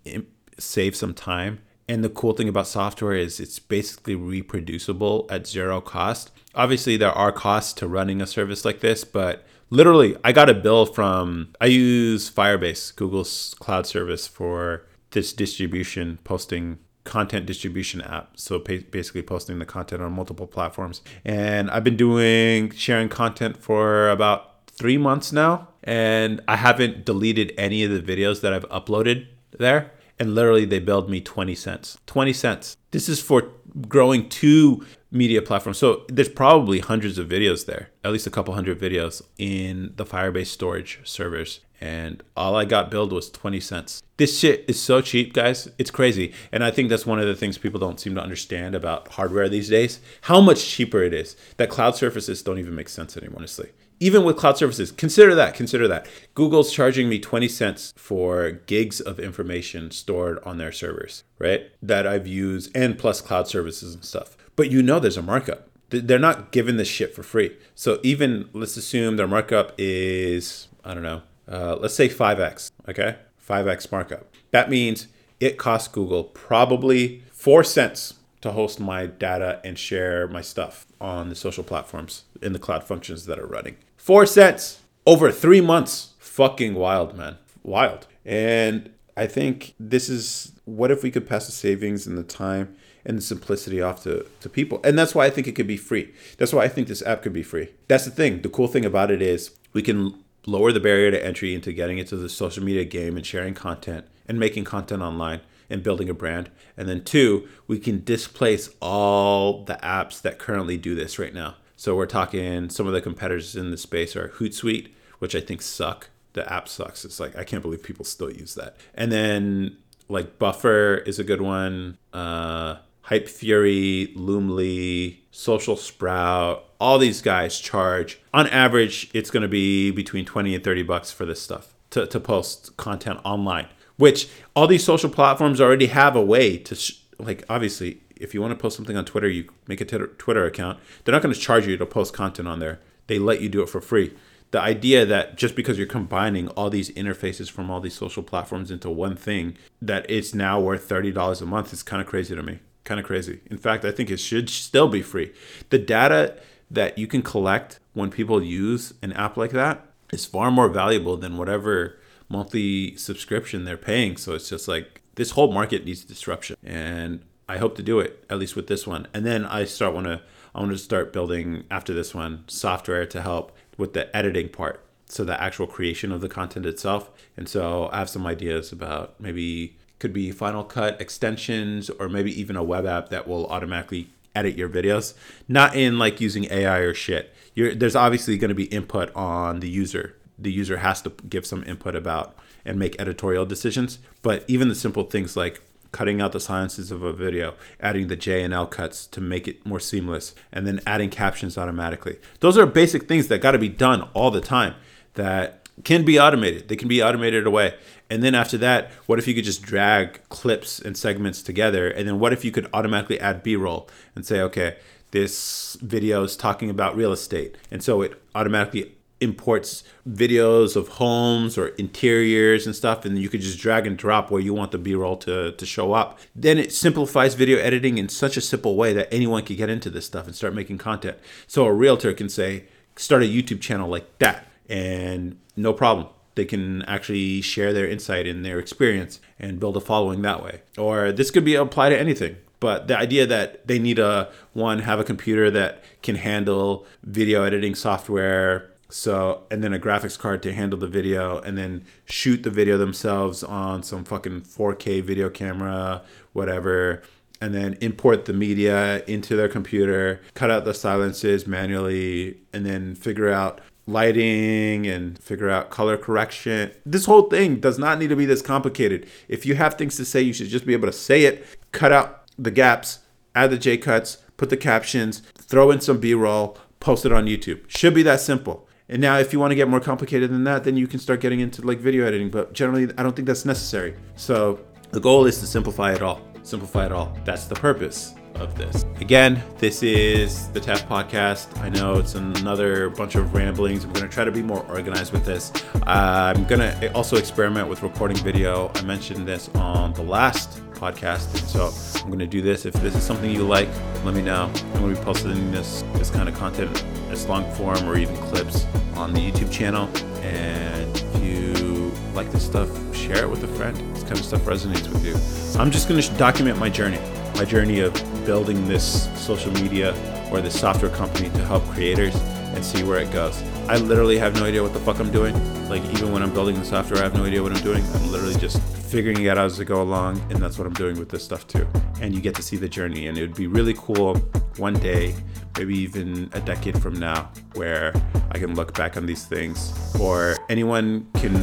save 0.57 0.95
some 0.95 1.13
time 1.13 1.61
and 1.87 2.03
the 2.03 2.09
cool 2.09 2.33
thing 2.33 2.49
about 2.49 2.67
software 2.67 3.13
is 3.13 3.39
it's 3.39 3.59
basically 3.59 4.15
reproducible 4.15 5.25
at 5.29 5.47
zero 5.47 5.79
cost. 5.79 6.31
Obviously, 6.53 6.97
there 6.97 7.11
are 7.11 7.31
costs 7.31 7.73
to 7.73 7.87
running 7.87 8.21
a 8.21 8.27
service 8.27 8.65
like 8.65 8.81
this, 8.81 9.03
but 9.03 9.45
literally, 9.69 10.17
I 10.23 10.31
got 10.33 10.49
a 10.49 10.53
bill 10.53 10.85
from, 10.85 11.53
I 11.61 11.67
use 11.67 12.29
Firebase, 12.29 12.95
Google's 12.95 13.55
cloud 13.59 13.87
service 13.87 14.27
for 14.27 14.85
this 15.11 15.31
distribution, 15.31 16.19
posting 16.23 16.79
content 17.05 17.45
distribution 17.45 18.01
app. 18.01 18.31
So 18.35 18.59
basically, 18.59 19.21
posting 19.21 19.59
the 19.59 19.65
content 19.65 20.01
on 20.01 20.11
multiple 20.11 20.47
platforms. 20.47 21.01
And 21.23 21.71
I've 21.71 21.85
been 21.85 21.95
doing 21.95 22.71
sharing 22.71 23.07
content 23.07 23.55
for 23.55 24.09
about 24.09 24.67
three 24.67 24.97
months 24.97 25.31
now, 25.31 25.69
and 25.83 26.41
I 26.49 26.57
haven't 26.57 27.05
deleted 27.05 27.53
any 27.57 27.83
of 27.85 27.91
the 27.91 28.01
videos 28.01 28.41
that 28.41 28.51
I've 28.51 28.67
uploaded 28.69 29.27
there 29.57 29.91
and 30.19 30.35
literally 30.35 30.65
they 30.65 30.79
billed 30.79 31.09
me 31.09 31.21
20 31.21 31.55
cents. 31.55 31.97
20 32.07 32.33
cents. 32.33 32.77
This 32.91 33.09
is 33.09 33.21
for 33.21 33.51
growing 33.87 34.29
two 34.29 34.85
media 35.11 35.41
platforms. 35.41 35.77
So 35.77 36.05
there's 36.09 36.29
probably 36.29 36.79
hundreds 36.79 37.17
of 37.17 37.27
videos 37.27 37.65
there, 37.65 37.89
at 38.03 38.11
least 38.11 38.27
a 38.27 38.31
couple 38.31 38.53
hundred 38.53 38.79
videos 38.79 39.21
in 39.37 39.93
the 39.95 40.05
Firebase 40.05 40.47
storage 40.47 40.99
servers. 41.03 41.61
And 41.79 42.23
all 42.35 42.55
I 42.55 42.65
got 42.65 42.89
billed 42.89 43.11
was 43.11 43.29
20 43.29 43.59
cents. 43.59 44.01
This 44.17 44.39
shit 44.39 44.65
is 44.67 44.81
so 44.81 44.99
cheap, 45.01 45.33
guys. 45.33 45.69
It's 45.77 45.91
crazy. 45.91 46.33
And 46.51 46.63
I 46.63 46.71
think 46.71 46.89
that's 46.89 47.05
one 47.05 47.19
of 47.19 47.27
the 47.27 47.35
things 47.35 47.57
people 47.57 47.79
don't 47.79 47.99
seem 47.99 48.15
to 48.15 48.21
understand 48.21 48.73
about 48.73 49.09
hardware 49.09 49.47
these 49.47 49.69
days 49.69 49.99
how 50.21 50.41
much 50.41 50.65
cheaper 50.65 51.03
it 51.03 51.13
is. 51.13 51.35
That 51.57 51.69
cloud 51.69 51.95
services 51.95 52.41
don't 52.41 52.57
even 52.59 52.75
make 52.75 52.89
sense 52.89 53.15
anymore, 53.15 53.37
honestly 53.39 53.69
even 53.99 54.23
with 54.23 54.37
cloud 54.37 54.57
services, 54.57 54.91
consider 54.91 55.33
that. 55.35 55.55
Consider 55.55 55.87
that. 55.87 56.07
Google's 56.35 56.71
charging 56.71 57.09
me 57.09 57.19
20 57.19 57.47
cents 57.47 57.93
for 57.97 58.51
gigs 58.51 59.01
of 59.01 59.19
information 59.19 59.91
stored 59.91 60.39
on 60.43 60.57
their 60.57 60.71
servers, 60.71 61.23
right? 61.39 61.71
That 61.81 62.05
I've 62.05 62.27
used 62.27 62.75
and 62.75 62.97
plus 62.97 63.21
cloud 63.21 63.47
services 63.47 63.95
and 63.95 64.05
stuff. 64.05 64.37
But 64.55 64.69
you 64.69 64.83
know 64.83 64.99
there's 64.99 65.17
a 65.17 65.21
markup. 65.21 65.69
They're 65.89 66.19
not 66.19 66.51
giving 66.51 66.77
this 66.77 66.87
shit 66.87 67.15
for 67.15 67.23
free. 67.23 67.55
So 67.73 67.99
even 68.03 68.49
let's 68.53 68.77
assume 68.77 69.15
their 69.15 69.27
markup 69.27 69.73
is, 69.77 70.67
I 70.83 70.93
don't 70.93 71.03
know, 71.03 71.21
uh, 71.47 71.77
let's 71.79 71.95
say 71.95 72.09
5x, 72.09 72.71
okay? 72.89 73.17
5x 73.47 73.91
markup. 73.91 74.33
That 74.51 74.69
means 74.69 75.07
it 75.39 75.57
costs 75.57 75.87
Google 75.87 76.23
probably 76.25 77.23
4 77.31 77.63
cents 77.63 78.15
to 78.41 78.51
host 78.51 78.79
my 78.79 79.05
data 79.05 79.59
and 79.63 79.77
share 79.77 80.27
my 80.27 80.41
stuff 80.41 80.85
on 81.01 81.29
the 81.29 81.35
social 81.35 81.63
platforms 81.63 82.23
in 82.41 82.53
the 82.53 82.59
cloud 82.59 82.83
functions 82.83 83.25
that 83.25 83.39
are 83.39 83.47
running. 83.47 83.77
Four 83.97 84.25
cents 84.25 84.81
over 85.05 85.31
three 85.31 85.61
months. 85.61 86.13
fucking 86.19 86.75
wild, 86.75 87.17
man. 87.17 87.37
Wild. 87.63 88.05
And 88.23 88.91
I 89.15 89.25
think 89.25 89.73
this 89.79 90.07
is 90.07 90.51
what 90.65 90.91
if 90.91 91.01
we 91.01 91.09
could 91.09 91.27
pass 91.27 91.47
the 91.47 91.51
savings 91.51 92.05
and 92.05 92.15
the 92.15 92.23
time 92.23 92.75
and 93.05 93.17
the 93.17 93.21
simplicity 93.21 93.81
off 93.81 94.03
to, 94.03 94.25
to 94.41 94.49
people. 94.49 94.79
And 94.83 94.99
that's 94.99 95.15
why 95.15 95.25
I 95.25 95.29
think 95.31 95.47
it 95.47 95.53
could 95.53 95.65
be 95.65 95.77
free. 95.77 96.13
That's 96.37 96.53
why 96.53 96.63
I 96.63 96.67
think 96.67 96.87
this 96.87 97.01
app 97.03 97.23
could 97.23 97.33
be 97.33 97.41
free. 97.41 97.69
That's 97.87 98.05
the 98.05 98.11
thing. 98.11 98.41
The 98.41 98.49
cool 98.49 98.67
thing 98.67 98.85
about 98.85 99.09
it 99.09 99.21
is 99.21 99.51
we 99.73 99.81
can 99.81 100.23
lower 100.47 100.71
the 100.71 100.79
barrier 100.79 101.11
to 101.11 101.23
entry 101.23 101.53
into 101.53 101.71
getting 101.73 101.99
into 101.99 102.15
the 102.15 102.29
social 102.29 102.63
media 102.63 102.85
game 102.85 103.17
and 103.17 103.25
sharing 103.25 103.53
content 103.53 104.07
and 104.27 104.39
making 104.39 104.63
content 104.63 105.03
online 105.03 105.41
and 105.69 105.83
building 105.83 106.09
a 106.09 106.13
brand. 106.13 106.49
And 106.77 106.87
then 106.87 107.03
two, 107.03 107.47
we 107.67 107.77
can 107.77 108.03
displace 108.03 108.69
all 108.81 109.65
the 109.65 109.75
apps 109.83 110.21
that 110.21 110.39
currently 110.39 110.77
do 110.77 110.95
this 110.95 111.19
right 111.19 111.33
now. 111.33 111.55
So 111.75 111.95
we're 111.95 112.05
talking 112.07 112.69
some 112.69 112.87
of 112.87 112.93
the 112.93 113.01
competitors 113.01 113.55
in 113.55 113.69
the 113.71 113.77
space 113.77 114.15
are 114.15 114.29
Hootsuite, 114.29 114.89
which 115.19 115.35
I 115.35 115.41
think 115.41 115.61
suck. 115.61 116.09
The 116.33 116.51
app 116.51 116.67
sucks. 116.69 117.03
It's 117.03 117.19
like 117.19 117.35
I 117.35 117.43
can't 117.43 117.61
believe 117.61 117.83
people 117.83 118.05
still 118.05 118.31
use 118.31 118.55
that. 118.55 118.77
And 118.95 119.11
then 119.11 119.77
like 120.07 120.39
Buffer 120.39 120.95
is 121.05 121.19
a 121.19 121.23
good 121.23 121.41
one. 121.41 121.97
Uh, 122.13 122.77
Hypefury, 123.07 124.15
Loomly, 124.15 125.17
Social 125.31 125.77
Sprout, 125.77 126.65
all 126.79 126.99
these 126.99 127.21
guys 127.21 127.59
charge. 127.59 128.19
On 128.33 128.47
average 128.47 129.09
it's 129.13 129.31
going 129.31 129.41
to 129.41 129.47
be 129.47 129.91
between 129.91 130.25
20 130.25 130.55
and 130.55 130.63
30 130.63 130.83
bucks 130.83 131.11
for 131.11 131.25
this 131.25 131.41
stuff 131.41 131.73
to, 131.91 132.05
to 132.07 132.19
post 132.19 132.75
content 132.77 133.19
online 133.23 133.67
which 133.97 134.29
all 134.55 134.67
these 134.67 134.83
social 134.83 135.09
platforms 135.09 135.59
already 135.59 135.87
have 135.87 136.15
a 136.15 136.21
way 136.21 136.57
to 136.57 136.75
sh- 136.75 137.01
like 137.19 137.43
obviously 137.49 137.99
if 138.15 138.33
you 138.33 138.41
want 138.41 138.51
to 138.51 138.55
post 138.55 138.77
something 138.77 138.95
on 138.95 139.05
twitter 139.05 139.27
you 139.27 139.49
make 139.67 139.81
a 139.81 139.85
twitter 139.85 140.45
account. 140.45 140.79
They're 141.03 141.13
not 141.13 141.21
going 141.21 141.33
to 141.33 141.39
charge 141.39 141.67
you 141.67 141.77
to 141.77 141.85
post 141.85 142.13
content 142.13 142.47
on 142.47 142.59
there. 142.59 142.79
They 143.07 143.19
let 143.19 143.41
you 143.41 143.49
do 143.49 143.61
it 143.61 143.69
for 143.69 143.81
free. 143.81 144.13
The 144.51 144.61
idea 144.61 145.05
that 145.05 145.35
just 145.35 145.55
because 145.55 145.77
you're 145.77 145.87
combining 145.87 146.47
all 146.49 146.69
these 146.69 146.89
interfaces 146.91 147.51
from 147.51 147.69
all 147.69 147.81
these 147.81 147.95
social 147.95 148.23
platforms 148.23 148.71
into 148.71 148.89
one 148.89 149.15
thing 149.15 149.57
that 149.81 150.09
it's 150.09 150.33
now 150.33 150.59
worth 150.59 150.87
$30 150.87 151.41
a 151.41 151.45
month 151.45 151.73
is 151.73 151.83
kind 151.83 152.01
of 152.01 152.07
crazy 152.07 152.33
to 152.33 152.41
me 152.41 152.59
kind 152.87 152.99
of 152.99 153.05
crazy 153.05 153.39
in 153.51 153.57
fact 153.57 153.85
i 153.85 153.91
think 153.91 154.09
it 154.09 154.17
should 154.17 154.49
still 154.49 154.87
be 154.87 155.01
free 155.01 155.31
the 155.69 155.77
data 155.77 156.35
that 156.69 156.97
you 156.97 157.07
can 157.07 157.21
collect 157.21 157.79
when 157.93 158.09
people 158.09 158.41
use 158.43 158.93
an 159.01 159.13
app 159.13 159.37
like 159.37 159.51
that 159.51 159.85
is 160.11 160.25
far 160.25 160.51
more 160.51 160.69
valuable 160.69 161.17
than 161.17 161.37
whatever 161.37 161.97
monthly 162.29 162.95
subscription 162.97 163.65
they're 163.65 163.77
paying. 163.77 164.17
So 164.17 164.33
it's 164.33 164.49
just 164.49 164.67
like 164.67 165.01
this 165.15 165.31
whole 165.31 165.51
market 165.51 165.85
needs 165.85 166.03
disruption, 166.03 166.57
and 166.63 167.21
I 167.49 167.57
hope 167.57 167.75
to 167.77 167.83
do 167.83 167.99
it 167.99 168.25
at 168.29 168.39
least 168.39 168.55
with 168.55 168.67
this 168.67 168.85
one. 168.85 169.07
And 169.13 169.25
then 169.25 169.45
I 169.45 169.65
start 169.65 169.93
want 169.93 170.07
to 170.07 170.21
I 170.53 170.59
want 170.59 170.71
to 170.71 170.77
start 170.77 171.13
building 171.13 171.63
after 171.69 171.93
this 171.93 172.13
one 172.13 172.43
software 172.47 173.05
to 173.05 173.21
help 173.21 173.55
with 173.77 173.93
the 173.93 174.15
editing 174.15 174.49
part, 174.49 174.83
so 175.07 175.23
the 175.23 175.41
actual 175.41 175.67
creation 175.67 176.11
of 176.11 176.21
the 176.21 176.29
content 176.29 176.65
itself. 176.65 177.09
And 177.35 177.47
so 177.47 177.89
I 177.91 177.99
have 177.99 178.09
some 178.09 178.25
ideas 178.25 178.71
about 178.71 179.19
maybe 179.19 179.76
could 179.99 180.13
be 180.13 180.31
Final 180.31 180.63
Cut 180.63 180.99
extensions 181.01 181.89
or 181.89 182.09
maybe 182.09 182.39
even 182.39 182.55
a 182.55 182.63
web 182.63 182.85
app 182.85 183.09
that 183.09 183.27
will 183.27 183.47
automatically 183.47 184.09
edit 184.35 184.55
your 184.55 184.69
videos, 184.69 185.13
not 185.47 185.75
in 185.75 185.97
like 185.97 186.21
using 186.21 186.45
AI 186.51 186.79
or 186.79 186.93
shit. 186.93 187.33
You're, 187.55 187.73
there's 187.73 187.95
obviously 187.95 188.37
going 188.37 188.49
to 188.49 188.55
be 188.55 188.65
input 188.65 189.13
on 189.15 189.59
the 189.59 189.69
user. 189.69 190.15
The 190.37 190.51
user 190.51 190.77
has 190.77 191.01
to 191.01 191.09
give 191.27 191.45
some 191.45 191.63
input 191.63 191.95
about 191.95 192.37
and 192.63 192.77
make 192.77 192.99
editorial 193.01 193.45
decisions. 193.45 193.97
But 194.21 194.45
even 194.47 194.67
the 194.69 194.75
simple 194.75 195.03
things 195.03 195.35
like 195.35 195.61
cutting 195.91 196.21
out 196.21 196.33
the 196.33 196.39
silences 196.39 196.91
of 196.91 197.01
a 197.01 197.13
video, 197.13 197.55
adding 197.79 198.07
the 198.07 198.15
J 198.15 198.43
and 198.43 198.53
L 198.53 198.67
cuts 198.67 199.07
to 199.07 199.21
make 199.21 199.47
it 199.47 199.65
more 199.65 199.79
seamless, 199.79 200.35
and 200.51 200.67
then 200.67 200.81
adding 200.85 201.09
captions 201.09 201.57
automatically. 201.57 202.19
Those 202.39 202.57
are 202.57 202.65
basic 202.67 203.07
things 203.07 203.29
that 203.29 203.41
got 203.41 203.51
to 203.51 203.57
be 203.57 203.69
done 203.69 204.03
all 204.13 204.29
the 204.29 204.41
time 204.41 204.75
that 205.15 205.67
can 205.83 206.03
be 206.03 206.19
automated. 206.19 206.67
They 206.67 206.75
can 206.75 206.87
be 206.87 207.01
automated 207.01 207.47
away. 207.47 207.75
And 208.09 208.23
then 208.23 208.35
after 208.35 208.57
that, 208.59 208.91
what 209.05 209.19
if 209.19 209.27
you 209.27 209.35
could 209.35 209.43
just 209.43 209.61
drag 209.61 210.21
clips 210.29 210.79
and 210.79 210.97
segments 210.97 211.41
together? 211.41 211.89
And 211.89 212.07
then 212.07 212.19
what 212.19 212.33
if 212.33 212.45
you 212.45 212.51
could 212.51 212.69
automatically 212.73 213.19
add 213.19 213.43
B 213.43 213.55
roll 213.55 213.89
and 214.15 214.25
say, 214.25 214.41
okay, 214.41 214.77
this 215.11 215.77
video 215.81 216.23
is 216.23 216.35
talking 216.35 216.69
about 216.69 216.95
real 216.95 217.11
estate. 217.11 217.55
And 217.71 217.83
so 217.83 218.01
it 218.01 218.21
automatically 218.35 218.97
imports 219.19 219.83
videos 220.07 220.75
of 220.75 220.87
homes 220.89 221.57
or 221.57 221.69
interiors 221.69 222.67
and 222.67 222.75
stuff 222.75 223.03
and 223.03 223.17
you 223.17 223.29
could 223.29 223.41
just 223.41 223.57
drag 223.57 223.87
and 223.87 223.97
drop 223.97 224.29
where 224.29 224.41
you 224.41 224.53
want 224.53 224.71
the 224.71 224.77
b-roll 224.77 225.17
to, 225.17 225.51
to 225.53 225.65
show 225.65 225.93
up 225.93 226.19
then 226.35 226.59
it 226.59 226.71
simplifies 226.71 227.33
video 227.33 227.57
editing 227.57 227.97
in 227.97 228.07
such 228.07 228.37
a 228.37 228.41
simple 228.41 228.75
way 228.75 228.93
that 228.93 229.11
anyone 229.11 229.43
can 229.43 229.55
get 229.55 229.71
into 229.71 229.89
this 229.89 230.05
stuff 230.05 230.27
and 230.27 230.35
start 230.35 230.53
making 230.53 230.77
content 230.77 231.17
so 231.47 231.65
a 231.65 231.73
realtor 231.73 232.13
can 232.13 232.29
say 232.29 232.65
start 232.95 233.23
a 233.23 233.25
youtube 233.25 233.59
channel 233.59 233.89
like 233.89 234.05
that 234.19 234.45
and 234.69 235.35
no 235.55 235.73
problem 235.73 236.07
they 236.37 236.45
can 236.45 236.83
actually 236.83 237.41
share 237.41 237.73
their 237.73 237.85
insight 237.85 238.25
and 238.25 238.45
their 238.45 238.59
experience 238.59 239.19
and 239.37 239.59
build 239.59 239.75
a 239.75 239.81
following 239.81 240.21
that 240.21 240.41
way. 240.41 240.61
Or 240.77 241.11
this 241.11 241.29
could 241.29 241.43
be 241.43 241.55
applied 241.55 241.89
to 241.89 241.99
anything. 241.99 242.37
But 242.61 242.87
the 242.87 242.97
idea 242.97 243.25
that 243.27 243.67
they 243.67 243.77
need 243.77 243.99
a 243.99 244.31
one 244.53 244.79
have 244.79 244.99
a 244.99 245.03
computer 245.03 245.51
that 245.51 245.83
can 246.01 246.15
handle 246.15 246.85
video 247.03 247.43
editing 247.43 247.75
software, 247.75 248.71
so 248.89 249.43
and 249.51 249.63
then 249.63 249.73
a 249.73 249.79
graphics 249.79 250.17
card 250.17 250.41
to 250.43 250.53
handle 250.53 250.79
the 250.79 250.87
video 250.87 251.39
and 251.39 251.57
then 251.57 251.83
shoot 252.05 252.43
the 252.43 252.49
video 252.49 252.77
themselves 252.77 253.43
on 253.43 253.83
some 253.83 254.05
fucking 254.05 254.41
4K 254.41 255.03
video 255.03 255.29
camera, 255.29 256.01
whatever 256.33 257.03
and 257.41 257.53
then 257.53 257.77
import 257.81 258.25
the 258.25 258.33
media 258.33 259.03
into 259.05 259.35
their 259.35 259.47
computer, 259.47 260.21
cut 260.33 260.49
out 260.49 260.65
the 260.65 260.73
silences 260.73 261.45
manually, 261.45 262.37
and 262.53 262.65
then 262.65 262.95
figure 262.95 263.29
out 263.29 263.61
lighting 263.87 264.85
and 264.85 265.17
figure 265.19 265.49
out 265.49 265.69
color 265.69 265.97
correction. 265.97 266.71
This 266.85 267.05
whole 267.05 267.23
thing 267.23 267.59
does 267.59 267.79
not 267.79 267.97
need 267.97 268.09
to 268.09 268.15
be 268.15 268.25
this 268.25 268.41
complicated. 268.41 269.09
If 269.27 269.45
you 269.45 269.55
have 269.55 269.75
things 269.75 269.95
to 269.97 270.05
say, 270.05 270.21
you 270.21 270.33
should 270.33 270.49
just 270.49 270.65
be 270.65 270.73
able 270.73 270.87
to 270.87 270.93
say 270.93 271.23
it, 271.23 271.45
cut 271.71 271.91
out 271.91 272.23
the 272.37 272.51
gaps, 272.51 272.99
add 273.33 273.49
the 273.49 273.57
J 273.57 273.77
cuts, 273.77 274.17
put 274.35 274.49
the 274.49 274.57
captions, 274.57 275.21
throw 275.35 275.71
in 275.71 275.81
some 275.81 275.99
B 275.99 276.13
roll, 276.13 276.57
post 276.79 277.05
it 277.05 277.13
on 277.13 277.25
YouTube. 277.25 277.67
Should 277.67 277.93
be 277.93 278.03
that 278.03 278.19
simple. 278.19 278.67
And 278.89 279.01
now, 279.01 279.17
if 279.17 279.33
you 279.33 279.39
want 279.39 279.51
to 279.51 279.55
get 279.55 279.67
more 279.67 279.81
complicated 279.81 280.31
than 280.31 280.45
that, 280.45 280.63
then 280.63 280.77
you 280.77 280.87
can 280.87 280.99
start 280.99 281.19
getting 281.19 281.41
into 281.41 281.61
like 281.61 281.79
video 281.79 282.05
editing. 282.05 282.29
But 282.29 282.53
generally, 282.53 282.85
I 282.97 283.03
don't 283.03 283.15
think 283.15 283.27
that's 283.27 283.43
necessary. 283.43 283.95
So 284.15 284.59
the 284.91 285.01
goal 285.01 285.25
is 285.25 285.39
to 285.39 285.47
simplify 285.47 285.93
it 285.93 286.01
all. 286.01 286.21
Simplify 286.43 286.85
it 286.85 286.93
all. 286.93 287.17
That's 287.25 287.45
the 287.45 287.55
purpose 287.55 288.13
of 288.35 288.57
this. 288.57 288.85
Again, 288.99 289.41
this 289.57 289.83
is 289.83 290.49
the 290.49 290.59
TEF 290.59 290.87
podcast. 290.87 291.57
I 291.61 291.69
know 291.69 291.95
it's 291.95 292.15
another 292.15 292.89
bunch 292.89 293.15
of 293.15 293.33
ramblings. 293.33 293.83
I'm 293.83 293.93
going 293.93 294.07
to 294.07 294.13
try 294.13 294.25
to 294.25 294.31
be 294.31 294.41
more 294.41 294.65
organized 294.67 295.13
with 295.13 295.25
this. 295.25 295.51
I'm 295.83 296.45
going 296.45 296.61
to 296.61 296.93
also 296.93 297.17
experiment 297.17 297.67
with 297.67 297.83
recording 297.83 298.17
video. 298.17 298.71
I 298.75 298.81
mentioned 298.81 299.27
this 299.27 299.49
on 299.55 299.93
the 299.93 300.03
last 300.03 300.61
podcast, 300.73 301.35
so 301.47 301.71
I'm 302.01 302.07
going 302.07 302.19
to 302.19 302.27
do 302.27 302.41
this. 302.41 302.65
If 302.65 302.73
this 302.75 302.95
is 302.95 303.03
something 303.03 303.31
you 303.31 303.43
like, 303.43 303.69
let 304.03 304.13
me 304.13 304.21
know. 304.21 304.51
I'm 304.53 304.81
going 304.81 304.93
to 304.93 304.99
be 304.99 305.05
posting 305.05 305.51
this 305.51 305.83
this 305.93 306.09
kind 306.09 306.29
of 306.29 306.35
content, 306.35 306.83
as 307.09 307.25
long 307.27 307.51
form 307.53 307.87
or 307.87 307.97
even 307.97 308.15
clips 308.17 308.65
on 308.95 309.13
the 309.13 309.19
YouTube 309.19 309.51
channel. 309.51 309.89
And 310.21 310.95
if 310.95 311.23
you 311.23 311.91
like 312.13 312.31
this 312.31 312.45
stuff, 312.45 312.69
share 312.95 313.23
it 313.23 313.29
with 313.29 313.43
a 313.43 313.47
friend. 313.47 313.75
This 313.95 314.03
kind 314.03 314.19
of 314.19 314.25
stuff 314.25 314.41
resonates 314.41 314.87
with 314.87 315.05
you. 315.05 315.15
I'm 315.59 315.71
just 315.71 315.89
going 315.89 316.01
to 316.01 316.13
document 316.17 316.59
my 316.59 316.69
journey 316.69 316.99
my 317.37 317.45
journey 317.45 317.81
of 317.81 317.93
building 318.27 318.67
this 318.67 319.09
social 319.17 319.51
media 319.53 319.95
or 320.31 320.41
this 320.41 320.59
software 320.59 320.91
company 320.91 321.29
to 321.29 321.45
help 321.45 321.63
creators 321.69 322.13
and 322.53 322.63
see 322.63 322.83
where 322.83 322.99
it 322.99 323.09
goes. 323.13 323.41
I 323.69 323.77
literally 323.77 324.17
have 324.17 324.35
no 324.35 324.43
idea 324.43 324.61
what 324.61 324.73
the 324.73 324.81
fuck 324.81 324.99
I'm 324.99 325.11
doing. 325.11 325.33
Like 325.69 325.83
even 325.93 326.11
when 326.11 326.21
I'm 326.21 326.33
building 326.33 326.59
the 326.59 326.65
software, 326.65 326.99
I 326.99 327.03
have 327.03 327.15
no 327.15 327.23
idea 327.23 327.41
what 327.41 327.53
I'm 327.53 327.63
doing. 327.63 327.81
I'm 327.85 328.11
literally 328.11 328.35
just 328.35 328.61
figuring 328.61 329.21
it 329.23 329.29
out 329.29 329.37
as 329.37 329.61
I 329.61 329.63
go 329.63 329.81
along, 329.81 330.19
and 330.29 330.41
that's 330.41 330.57
what 330.57 330.67
I'm 330.67 330.73
doing 330.73 330.99
with 330.99 331.07
this 331.07 331.23
stuff 331.23 331.47
too. 331.47 331.65
And 332.01 332.13
you 332.13 332.19
get 332.19 332.35
to 332.35 332.41
see 332.41 332.57
the 332.57 332.67
journey, 332.67 333.07
and 333.07 333.17
it 333.17 333.21
would 333.21 333.35
be 333.35 333.47
really 333.47 333.73
cool 333.77 334.17
one 334.57 334.73
day, 334.73 335.15
maybe 335.57 335.77
even 335.77 336.29
a 336.33 336.41
decade 336.41 336.81
from 336.81 336.99
now, 336.99 337.29
where 337.53 337.93
I 338.31 338.39
can 338.39 338.55
look 338.55 338.73
back 338.73 338.97
on 338.97 339.05
these 339.05 339.25
things, 339.25 339.73
or 339.99 340.37
anyone 340.49 341.07
can 341.15 341.33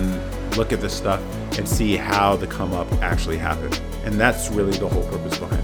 look 0.53 0.73
at 0.73 0.81
this 0.81 0.94
stuff 0.94 1.20
and 1.59 1.66
see 1.66 1.97
how 1.97 2.37
the 2.37 2.47
come 2.47 2.73
up 2.75 2.90
actually 2.94 3.38
happened. 3.38 3.81
And 4.05 4.20
that's 4.20 4.51
really 4.51 4.77
the 4.77 4.88
whole 4.88 5.05
purpose 5.09 5.38
behind. 5.38 5.62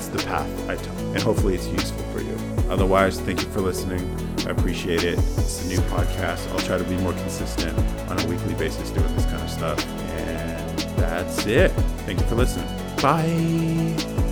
it's 0.00 0.08
the 0.08 0.18
path 0.26 0.68
I 0.68 0.76
took, 0.76 0.96
and 1.14 1.18
hopefully 1.18 1.54
it's 1.54 1.66
useful 1.66 2.02
for 2.04 2.22
you. 2.22 2.34
Otherwise, 2.70 3.20
thank 3.20 3.42
you 3.42 3.48
for 3.48 3.60
listening. 3.60 4.00
I 4.46 4.50
appreciate 4.50 5.04
it. 5.04 5.18
It's 5.18 5.62
a 5.64 5.68
new 5.68 5.80
podcast. 5.90 6.50
I'll 6.52 6.60
try 6.60 6.78
to 6.78 6.84
be 6.84 6.96
more 6.96 7.12
consistent 7.12 7.78
on 8.08 8.18
a 8.18 8.26
weekly 8.26 8.54
basis 8.54 8.90
doing 8.90 9.14
this 9.14 9.26
kind 9.26 9.42
of 9.42 9.50
stuff. 9.50 9.86
And 9.86 10.78
that's 10.96 11.46
it. 11.46 11.70
Thank 12.06 12.20
you 12.20 12.26
for 12.26 12.36
listening. 12.36 12.66
Bye. 13.02 14.29